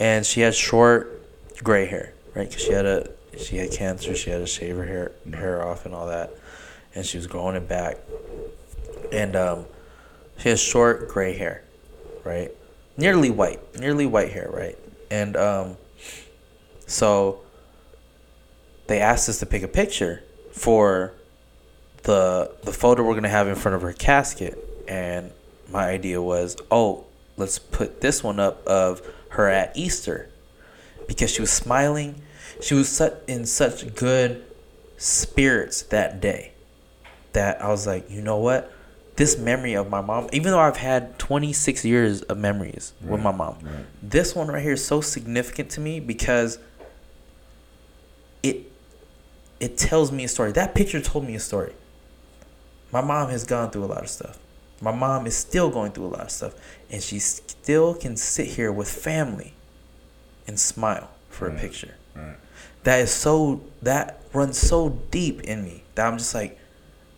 [0.00, 1.22] And she had short
[1.62, 2.48] gray hair, right?
[2.48, 5.86] Because she had a she had cancer, she had to shave her hair hair off
[5.86, 6.34] and all that,
[6.94, 7.98] and she was growing it back,
[9.12, 9.66] and um,
[10.38, 11.62] she has short gray hair,
[12.24, 12.50] right?
[12.96, 14.76] Nearly white, nearly white hair, right?
[15.10, 15.76] And um,
[16.86, 17.42] so
[18.86, 21.12] they asked us to pick a picture for
[22.04, 25.30] the the photo we're gonna have in front of her casket, and
[25.70, 27.04] my idea was, oh,
[27.36, 30.30] let's put this one up of her at Easter,
[31.06, 32.22] because she was smiling,
[32.60, 34.44] she was in such good
[34.96, 36.52] spirits that day,
[37.32, 38.72] that I was like, you know what,
[39.16, 43.32] this memory of my mom, even though I've had 26 years of memories with my
[43.32, 43.84] mom, right.
[44.02, 46.58] this one right here is so significant to me because
[48.42, 48.70] it
[49.60, 50.52] it tells me a story.
[50.52, 51.74] That picture told me a story.
[52.92, 54.38] My mom has gone through a lot of stuff.
[54.80, 56.54] My mom is still going through a lot of stuff,
[56.90, 57.18] and she
[57.62, 59.54] still can sit here with family
[60.46, 61.94] and smile for a picture.
[62.14, 62.36] Right.
[62.84, 66.58] That is so that runs so deep in me that I'm just like,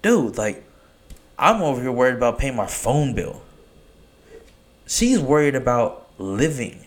[0.03, 0.64] dude, like
[1.38, 3.43] I'm over here worried about paying my phone bill.
[4.86, 6.86] She's worried about living.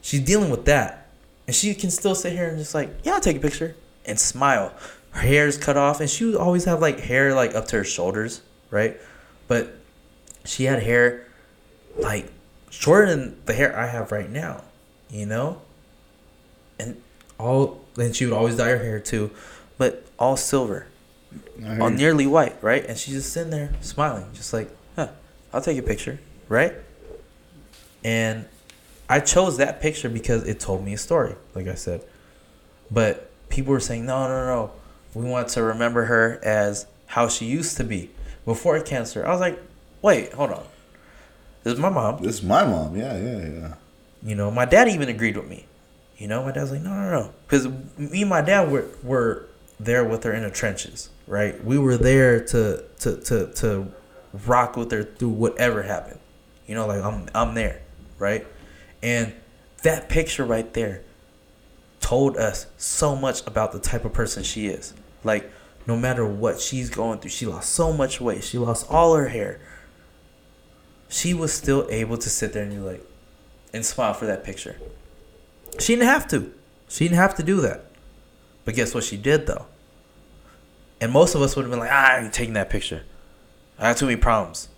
[0.00, 1.08] She's dealing with that.
[1.46, 4.18] And she can still sit here and just like, yeah, I'll take a picture and
[4.18, 4.72] smile.
[5.10, 7.76] Her hair is cut off and she would always have like hair like up to
[7.76, 8.40] her shoulders,
[8.70, 8.98] right?
[9.46, 9.76] But
[10.44, 11.25] she had hair
[11.98, 12.30] like
[12.70, 14.64] shorter than the hair I have right now,
[15.10, 15.62] you know?
[16.78, 17.00] And
[17.38, 19.30] all then she would always dye her hair too,
[19.78, 20.86] but all silver
[21.58, 22.84] hear nearly white, right?
[22.84, 25.08] And she's just sitting there smiling, just like, huh,
[25.52, 26.18] I'll take a picture,
[26.48, 26.74] right?
[28.04, 28.46] And
[29.08, 32.02] I chose that picture because it told me a story, like I said.
[32.90, 34.72] But people were saying, no, no, no,
[35.14, 38.10] we want to remember her as how she used to be
[38.44, 39.26] before cancer.
[39.26, 39.58] I was like,
[40.02, 40.64] wait, hold on.
[41.66, 42.22] This is my mom.
[42.22, 42.96] This is my mom.
[42.96, 43.74] Yeah, yeah, yeah.
[44.22, 45.66] You know, my dad even agreed with me.
[46.16, 47.66] You know, my dad's like, no, no, no, because
[47.98, 49.48] me and my dad were were
[49.80, 51.62] there with her in the trenches, right?
[51.64, 53.92] We were there to to to to
[54.46, 56.20] rock with her through whatever happened.
[56.68, 57.82] You know, like I'm I'm there,
[58.20, 58.46] right?
[59.02, 59.34] And
[59.82, 61.02] that picture right there
[61.98, 64.94] told us so much about the type of person she is.
[65.24, 65.50] Like,
[65.84, 68.44] no matter what she's going through, she lost so much weight.
[68.44, 69.58] She lost all her hair.
[71.08, 73.04] She was still able to sit there and be like,
[73.72, 74.76] and smile for that picture.
[75.78, 76.52] She didn't have to.
[76.88, 77.84] She didn't have to do that.
[78.64, 79.66] But guess what she did though?
[81.00, 83.02] And most of us would have been like, ah, I ain't taking that picture.
[83.78, 84.68] I have too many problems.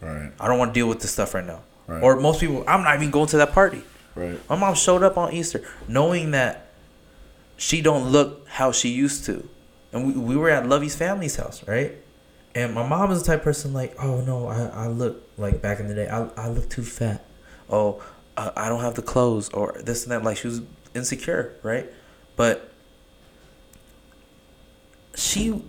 [0.00, 0.32] Right.
[0.40, 1.60] I don't want to deal with this stuff right now.
[1.86, 2.02] Right.
[2.02, 3.82] Or most people, I'm not even going to that party.
[4.14, 4.38] Right.
[4.48, 6.68] My mom showed up on Easter knowing that
[7.56, 9.48] she don't look how she used to.
[9.92, 11.92] And we, we were at Lovey's family's house, right?
[12.56, 15.60] And my mom is the type of person like, oh no, I, I look like
[15.60, 17.22] back in the day, I, I look too fat.
[17.68, 18.02] Oh,
[18.34, 20.24] uh, I don't have the clothes or this and that.
[20.24, 20.62] Like she was
[20.94, 21.86] insecure, right?
[22.34, 22.72] But
[25.14, 25.62] she,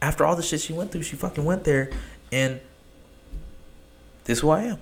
[0.00, 1.90] after all the shit she went through, she fucking went there
[2.32, 2.58] and
[4.24, 4.78] this is who I am.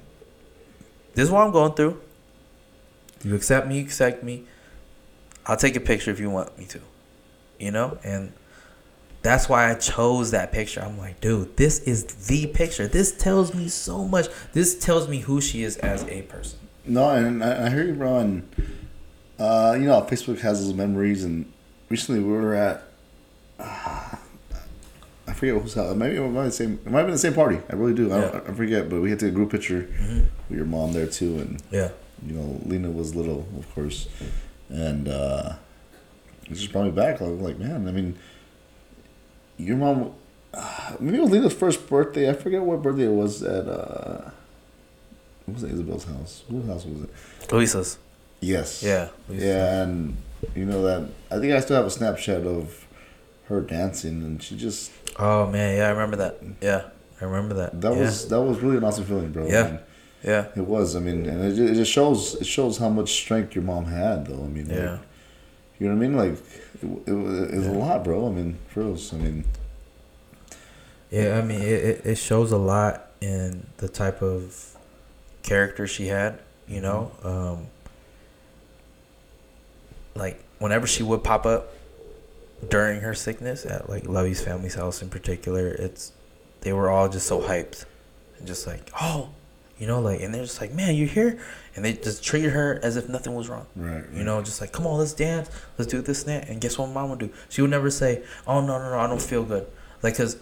[1.15, 2.01] This is what I'm going through.
[3.25, 4.45] You accept me, you accept me.
[5.45, 6.81] I'll take a picture if you want me to.
[7.59, 7.99] You know?
[8.05, 8.33] And
[9.23, 10.81] that's why I chose that picture.
[10.83, 12.87] I'm like, dude, this is the picture.
[12.87, 14.27] This tells me so much.
[14.53, 16.59] This tells me who she is as a person.
[16.85, 18.19] No, and I, I hear you, bro.
[18.19, 18.43] And
[19.39, 21.25] uh, you know, Facebook has those memories.
[21.25, 21.51] And
[21.89, 22.83] recently, we were at
[23.59, 24.17] uh,
[25.29, 25.95] I forget whose house.
[25.95, 27.59] Maybe it might, be the same, it might have been the same party.
[27.71, 28.13] I really do.
[28.13, 28.41] I, Yeah.
[28.49, 30.25] I forget, but we had to a group picture Mhm.
[30.49, 31.91] with your mom there too, and Yeah.
[32.27, 34.09] you know, Lena was little, of course,
[34.69, 35.55] and uh,
[36.51, 37.23] it just brought me back.
[37.23, 38.17] I was like, man, I mean,
[39.67, 40.13] your mom.
[40.55, 42.29] Uh, maybe it was Lena's first birthday.
[42.29, 43.67] I forget what birthday it was at.
[43.69, 44.31] Uh,
[45.47, 46.45] what was it, Isabel's house?
[46.49, 47.53] Whose house was it?
[47.53, 47.99] Lisa's.
[48.41, 48.83] Yes.
[48.83, 49.09] Yeah.
[49.31, 50.17] Yeah, and
[50.55, 52.87] you know that I think I still have a snapshot of
[53.47, 56.39] her dancing, and she just Oh man, yeah, I remember that.
[56.61, 56.83] Yeah.
[57.21, 57.81] I remember that.
[57.81, 57.99] that yeah.
[58.01, 59.47] was that was really an awesome feeling, bro.
[59.47, 59.61] Yeah.
[59.61, 59.79] I mean,
[60.25, 60.47] Yeah.
[60.57, 60.97] it was.
[60.97, 64.27] I mean, and it, it just shows it shows how much strength your mom had,
[64.27, 64.43] though.
[64.43, 64.99] I mean, like, Yeah.
[65.83, 66.17] You know what I mean?
[66.17, 66.33] Like,
[66.83, 68.27] it, it, was- it was a lot, bro.
[68.29, 69.13] I mean, for reals.
[69.13, 69.45] I mean,
[71.11, 74.77] Yeah, I mean, it, it, it shows a lot in the type of
[75.43, 77.13] character she had, you know?
[77.23, 77.67] Um,
[80.15, 81.73] like, whenever she would pop up
[82.69, 86.13] during her sickness at, like, Lovey's family's house in particular, it's,
[86.61, 87.85] they were all just so hyped.
[88.39, 89.31] And just like, oh,
[89.83, 91.41] you know, like, and they're just like, man, you're here?
[91.75, 93.67] And they just treat her as if nothing was wrong.
[93.75, 96.49] right, You know, just like, come on, let's dance, let's do this and that.
[96.49, 97.31] And guess what mom would do?
[97.49, 99.67] She would never say, oh, no, no, no, I don't feel good.
[100.01, 100.37] Like, because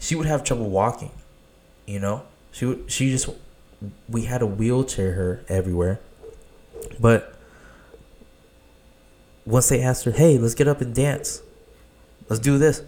[0.00, 1.12] she would have trouble walking,
[1.86, 2.24] you know?
[2.50, 3.28] She would, she just,
[4.08, 6.00] we had to wheelchair her everywhere.
[6.98, 7.36] But
[9.44, 11.40] once they asked her, hey, let's get up and dance,
[12.28, 12.82] let's do this.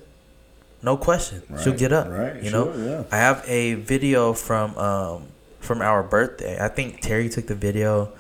[0.83, 1.43] No question.
[1.62, 2.09] She'll get up.
[2.09, 2.72] right, You know?
[2.72, 3.05] sure, yeah.
[3.12, 5.29] I have a video from um
[5.69, 6.59] from our birthday.
[6.59, 8.11] I think Terry took the video.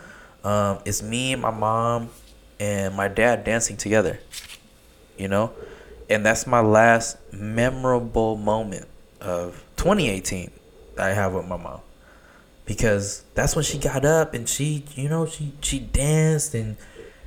[0.44, 2.10] Um, it's me, my mom,
[2.60, 4.20] and my dad dancing together.
[5.16, 5.50] You know,
[6.08, 8.86] and that's my last memorable moment
[9.20, 10.52] of 2018
[10.94, 11.80] that I have with my mom,
[12.66, 16.76] because that's when she got up and she, you know, she she danced and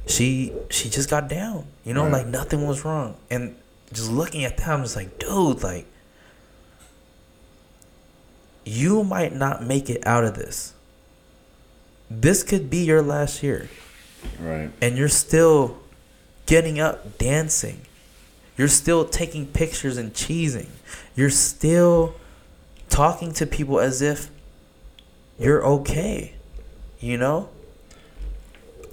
[0.08, 1.66] she she just got down.
[1.84, 2.14] You know, Right.
[2.24, 3.18] like nothing was wrong.
[3.30, 3.56] And
[3.92, 5.86] just looking at that, I'm just like, dude, like
[8.64, 10.74] you might not make it out of this.
[12.10, 13.70] This could be your last year,
[14.40, 15.80] right, and you're still
[16.46, 17.82] getting up, dancing.
[18.58, 20.70] You're still taking pictures and cheesing.
[21.16, 22.16] You're still
[22.90, 24.30] talking to people as if
[25.40, 26.36] you're okay,
[27.00, 27.50] you know?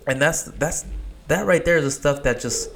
[0.07, 0.87] And that's that's
[1.27, 2.71] that right there is the stuff that just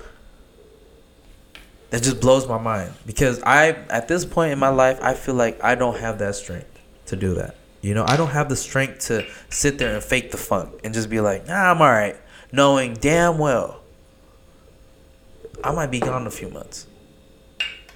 [1.90, 5.34] that just blows my mind because I at this point in my life I feel
[5.34, 6.71] like I don't have that strength
[7.12, 7.56] to do that.
[7.82, 10.92] You know, I don't have the strength to sit there and fake the funk and
[10.94, 12.16] just be like, "Nah, I'm all right,"
[12.52, 13.82] knowing damn well
[15.64, 16.86] I might be gone in a few months.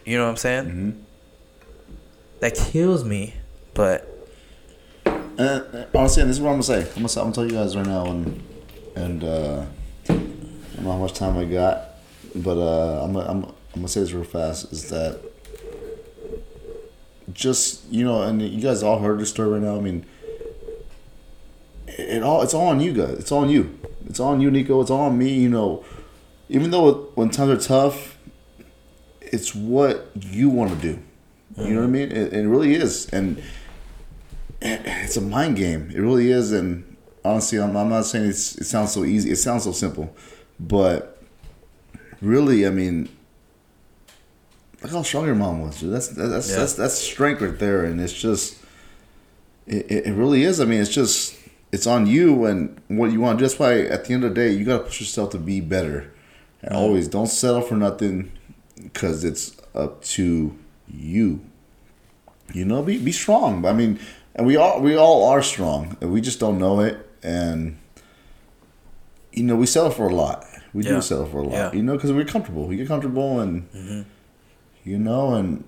[0.04, 0.64] You know what I'm saying?
[0.70, 0.90] hmm
[2.40, 3.34] That kills me,
[3.74, 4.12] but
[5.38, 6.80] uh, honestly, and this is what I'm gonna say.
[6.96, 8.42] I'm gonna, I'm gonna tell you guys right now, and
[8.94, 9.64] and uh,
[10.08, 11.96] I don't know how much time I got,
[12.34, 14.72] but uh, I'm I'm I'm gonna say this real fast.
[14.72, 15.20] Is that
[17.32, 19.76] just you know, and you guys all heard the story right now.
[19.76, 20.06] I mean,
[21.86, 23.18] it, all it's all on you guys.
[23.18, 23.78] It's all on you.
[24.06, 24.80] It's all on you, Nico.
[24.80, 25.32] It's all on me.
[25.32, 25.84] You know,
[26.48, 28.18] even though when times are tough,
[29.20, 31.02] it's what you want to do.
[31.56, 32.12] You know what I mean?
[32.12, 33.42] It, it really is, and
[34.60, 35.90] it's a mind game.
[35.90, 39.30] It really is, and honestly, I'm, I'm not saying it sounds so easy.
[39.30, 40.14] It sounds so simple,
[40.60, 41.22] but
[42.20, 43.08] really, I mean,
[44.87, 45.80] look how strong your mom was.
[45.80, 45.93] Dude.
[45.93, 46.57] That's that's Yeah.
[46.57, 48.57] that's that's strength right there, and it's just,
[49.66, 50.61] it, it really is.
[50.61, 51.37] I mean, it's just
[51.72, 53.39] it's on you and what you want.
[53.41, 56.12] Just why at the end of the day, you gotta push yourself to be better,
[56.62, 58.30] and always don't settle for nothing,
[58.82, 60.57] because it's up to
[60.89, 61.41] you.
[62.55, 63.64] You know, be be strong.
[63.66, 63.99] I mean,
[64.34, 65.97] and we all we all are strong.
[66.01, 67.76] and We just don't know it, and
[69.32, 70.45] you know, we settle for a lot.
[70.72, 70.91] We Yeah.
[70.97, 71.53] do settle for a lot.
[71.53, 71.72] Yeah.
[71.72, 72.66] You know, because we're comfortable.
[72.66, 74.03] We get comfortable, and Mm-hmm.
[74.87, 75.64] You know, and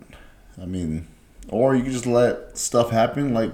[0.61, 1.07] I mean,
[1.49, 3.35] or you can just let stuff happen.
[3.35, 3.53] Like,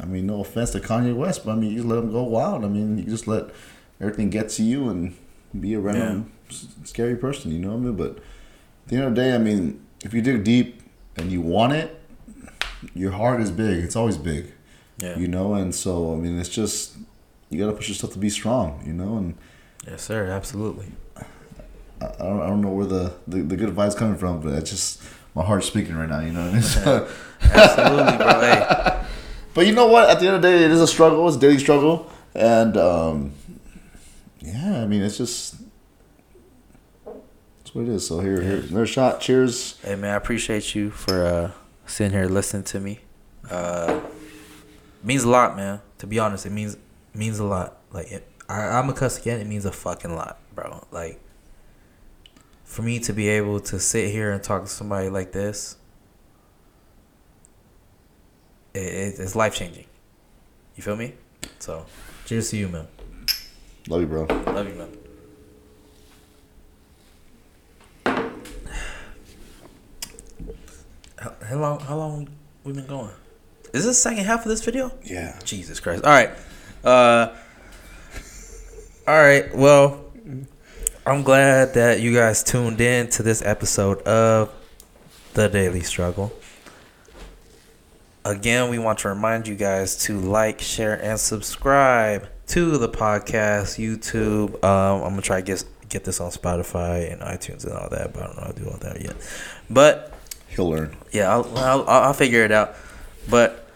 [0.00, 2.64] I mean, no offense to Kanye West, but I mean, you let him go wild.
[2.64, 3.44] I mean, you just let
[4.00, 5.14] everything get to you and
[5.60, 7.52] be a random s- scary person.
[7.52, 7.96] You know what I mean?
[7.96, 10.82] But at the end of the day, I mean, if you dig deep
[11.16, 12.00] and you want it,
[12.94, 13.84] your heart is big.
[13.84, 14.52] It's always big.
[14.98, 16.96] yeah, You know, and so I mean, it's just
[17.50, 18.82] you gotta push yourself to be strong.
[18.86, 19.34] You know, and
[19.86, 20.88] yes, sir, absolutely.
[22.00, 24.70] I, don't, I don't know where the, the the good advice coming from, but it's
[24.70, 25.02] just
[25.34, 26.20] my heart's speaking right now.
[26.20, 26.62] You know what I mean?
[26.62, 27.08] So-
[27.42, 28.40] Absolutely, bro.
[28.40, 29.00] Hey,
[29.54, 30.10] But you know what?
[30.10, 31.26] At the end of the day, it is a struggle.
[31.28, 33.32] It's a daily struggle, and um,
[34.40, 35.56] yeah, I mean, it's just
[37.04, 38.06] that's what it is.
[38.06, 39.20] So here, here, another shot.
[39.20, 39.78] Cheers.
[39.82, 41.50] Hey man, I appreciate you for uh,
[41.86, 43.00] sitting here listening to me.
[43.50, 44.00] Uh,
[45.02, 45.80] means a lot, man.
[45.98, 46.76] To be honest, it means
[47.14, 47.76] means a lot.
[47.92, 49.40] Like it, I, I'm a cuss again.
[49.40, 50.84] It means a fucking lot, bro.
[50.90, 51.20] Like
[52.74, 55.76] for me to be able to sit here and talk to somebody like this,
[58.74, 59.84] it, it, it's life changing.
[60.74, 61.14] You feel me?
[61.60, 61.86] So,
[62.26, 62.88] cheers to you, man.
[63.86, 64.24] Love you, bro.
[64.24, 64.88] Love you, man.
[71.16, 71.78] How, how long?
[71.80, 72.28] How long
[72.64, 73.12] we been going?
[73.72, 74.90] Is this the second half of this video?
[75.04, 75.38] Yeah.
[75.44, 76.04] Jesus Christ!
[76.04, 76.30] All right,
[76.82, 77.36] uh,
[79.06, 79.54] all right.
[79.54, 80.03] Well,
[81.06, 84.50] I'm glad that you guys tuned in to this episode of
[85.34, 86.32] the Daily Struggle.
[88.24, 93.78] Again, we want to remind you guys to like, share, and subscribe to the podcast,
[93.78, 94.54] YouTube.
[94.64, 98.14] Um, I'm gonna try to get get this on Spotify and iTunes and all that,
[98.14, 99.14] but I don't know how to do all that yet.
[99.68, 100.14] But
[100.48, 100.96] He'll learn.
[101.12, 102.76] yeah, I'll, I'll, I'll figure it out.
[103.28, 103.68] But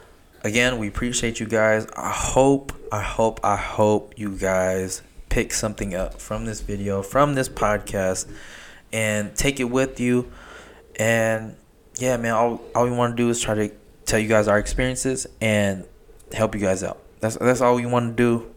[0.45, 1.87] again, we appreciate you guys.
[1.95, 7.35] I hope, I hope, I hope you guys pick something up from this video, from
[7.35, 8.27] this podcast,
[8.93, 10.31] and take it with you.
[10.97, 11.57] And
[11.99, 13.71] yeah, man, all, all we want to do is try to
[14.07, 15.87] tell you guys our experiences and
[16.33, 17.01] help you guys out.
[17.21, 18.55] That's that's all we want to do.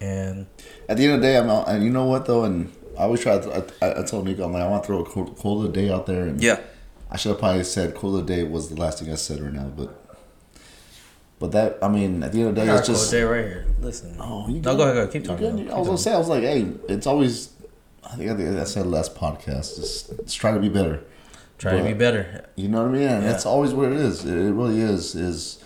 [0.00, 0.46] And
[0.88, 3.02] At the end of the day, I'm out, and you know what though, and I
[3.02, 3.38] always try.
[3.38, 5.72] To, I, I told Nico, I'm like, I want to throw a quote, quote of
[5.72, 6.60] the day out there, and yeah,
[7.10, 9.40] I should have probably said quote of the day was the last thing I said
[9.40, 9.99] right now, but
[11.40, 13.66] but that I mean, at the end of the day, it's just day right here.
[13.80, 14.14] Listen.
[14.20, 15.12] oh, you No, go ahead, go ahead.
[15.12, 15.56] Keep talking.
[15.56, 17.54] Keep I was gonna say, I was like, hey, it's always.
[18.04, 19.76] I think I, think I said last podcast.
[19.76, 21.02] Just, just try to be better.
[21.56, 22.46] Try to be better.
[22.56, 23.02] You know what I mean?
[23.02, 23.20] Yeah.
[23.20, 24.24] that's always what it is.
[24.24, 25.14] It, it really is.
[25.14, 25.64] Is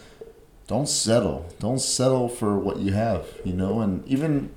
[0.69, 1.47] don't settle.
[1.59, 3.27] Don't settle for what you have.
[3.45, 4.51] You know, and even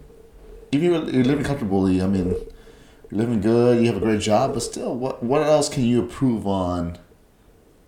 [0.71, 1.99] even if you're living comfortably.
[1.99, 2.35] I mean,
[3.09, 3.79] you're living good.
[3.79, 6.99] You have a great job, but still, what what else can you improve on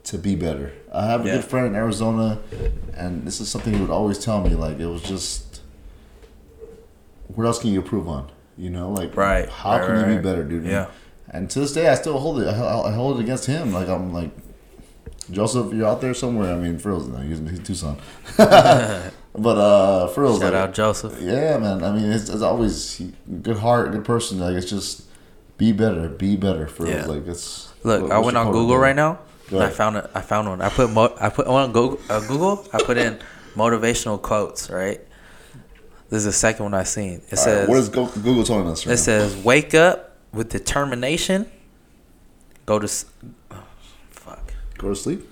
[0.05, 0.73] to be better?
[0.92, 1.36] I have a Yeah.
[1.36, 2.40] good friend in Arizona,
[2.96, 4.52] and this is something he would always tell me.
[4.56, 5.62] Like it was just,
[7.28, 8.30] what else can you improve on?
[8.58, 10.66] You know, like Right, How right, can you right, be better, dude?
[10.66, 10.88] Yeah.
[11.30, 12.48] And to this day, I still hold it.
[12.48, 13.72] I, I hold it against him.
[13.72, 14.32] Like I'm like,
[15.32, 16.52] Joseph, you're out there somewhere.
[16.52, 17.98] I mean, no, he's in Tucson.
[18.38, 21.22] but uh, real, Shout like, out Joseph.
[21.22, 21.84] yeah, man.
[21.84, 23.14] I mean, it's, it's always he-
[23.44, 24.40] good heart, good person.
[24.40, 25.04] Like it's just
[25.58, 26.68] be better, be better.
[26.80, 26.90] Real.
[26.90, 27.06] Yeah.
[27.06, 27.72] like it's.
[27.84, 29.20] Look, what- I went on Google right now.
[29.54, 30.10] I found it.
[30.14, 30.62] I found one.
[30.62, 32.66] I put mo- I put on Google, uh, Google.
[32.74, 33.20] I put in
[33.56, 34.70] motivational quotes.
[34.70, 35.02] Right.
[36.10, 37.14] This is the second one I've seen.
[37.14, 37.68] It All right, says.
[37.70, 41.50] what is Go- Google telling us right it says wake up with determination.
[42.66, 42.86] Go to.
[42.86, 43.06] s-
[43.52, 43.64] oh,
[44.12, 44.54] fuck.
[44.78, 45.28] Go to sleep.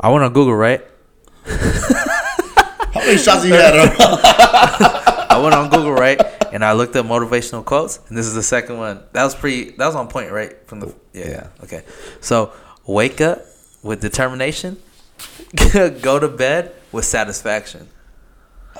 [0.00, 0.82] I went on Google right.
[1.44, 3.74] How many shots have you had?
[5.30, 6.18] I went on Google right,
[6.54, 9.02] and I looked up motivational quotes, and this is the second one.
[9.10, 9.72] That was pretty.
[9.72, 10.56] That was on point, right?
[10.68, 11.28] From the yeah.
[11.28, 11.46] Yeah.
[11.64, 11.82] Okay.
[12.20, 12.52] So
[12.86, 13.44] wake up
[13.82, 14.80] with determination.
[16.00, 17.88] Go to bed with satisfaction.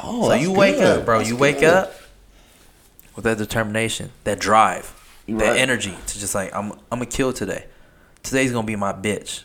[0.01, 1.01] oh, so you wake good.
[1.01, 1.19] up, bro.
[1.19, 1.75] That's you wake good.
[1.75, 1.95] up
[3.17, 4.95] with that determination, that drive,
[5.27, 5.59] You're that right.
[5.61, 6.71] energy to just like I'm.
[6.93, 7.67] I'm gonna kill today.
[8.23, 9.43] Today's gonna be my bitch.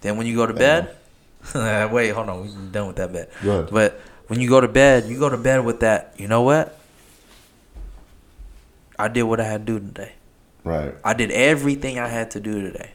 [0.00, 0.96] Then when you go to bed,
[1.54, 3.28] wait, hold on, we're done with that bed.
[3.70, 6.14] But when you go to bed, you go to bed with that.
[6.16, 6.76] You know what?
[8.98, 10.12] I did what I had to do today.
[10.64, 10.94] Right.
[11.04, 12.92] I did everything I had to do today.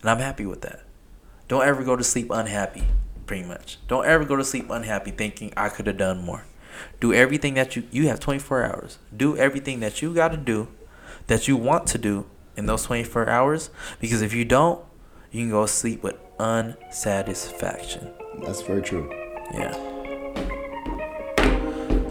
[0.00, 0.80] And I'm happy with that.
[1.48, 2.84] Don't ever go to sleep unhappy,
[3.26, 3.78] pretty much.
[3.88, 6.44] Don't ever go to sleep unhappy thinking I could have done more.
[7.00, 8.98] Do everything that you you have 24 hours.
[9.14, 10.68] Do everything that you got to do
[11.26, 13.70] that you want to do in those 24 hours
[14.00, 14.82] because if you don't,
[15.30, 18.10] you can go to sleep with unsatisfaction.
[18.42, 19.10] That's very true.
[19.52, 19.91] Yeah.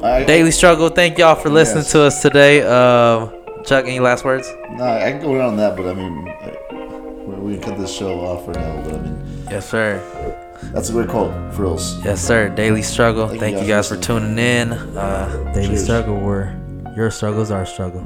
[0.04, 0.89] I, Daily struggle.
[0.89, 1.91] Thank y'all for listening Yes.
[1.91, 2.62] to us today.
[2.64, 3.32] Um,
[3.66, 4.52] Chuck, any last words?
[4.72, 8.20] No, I can go on that, but I mean, I, we, can cut this show
[8.22, 8.82] off for now.
[8.84, 10.02] But I mean, Yes, sir.
[10.74, 12.04] that's a great quote, Frills.
[12.04, 12.49] Yes, sir.
[12.49, 13.28] Daily struggle.
[13.28, 14.72] Thank Thank, you guys guys for for tuning in.
[14.74, 15.84] Uh, Daily Cheers.
[15.84, 16.60] struggle, where
[16.95, 18.02] your struggle's are our struggle.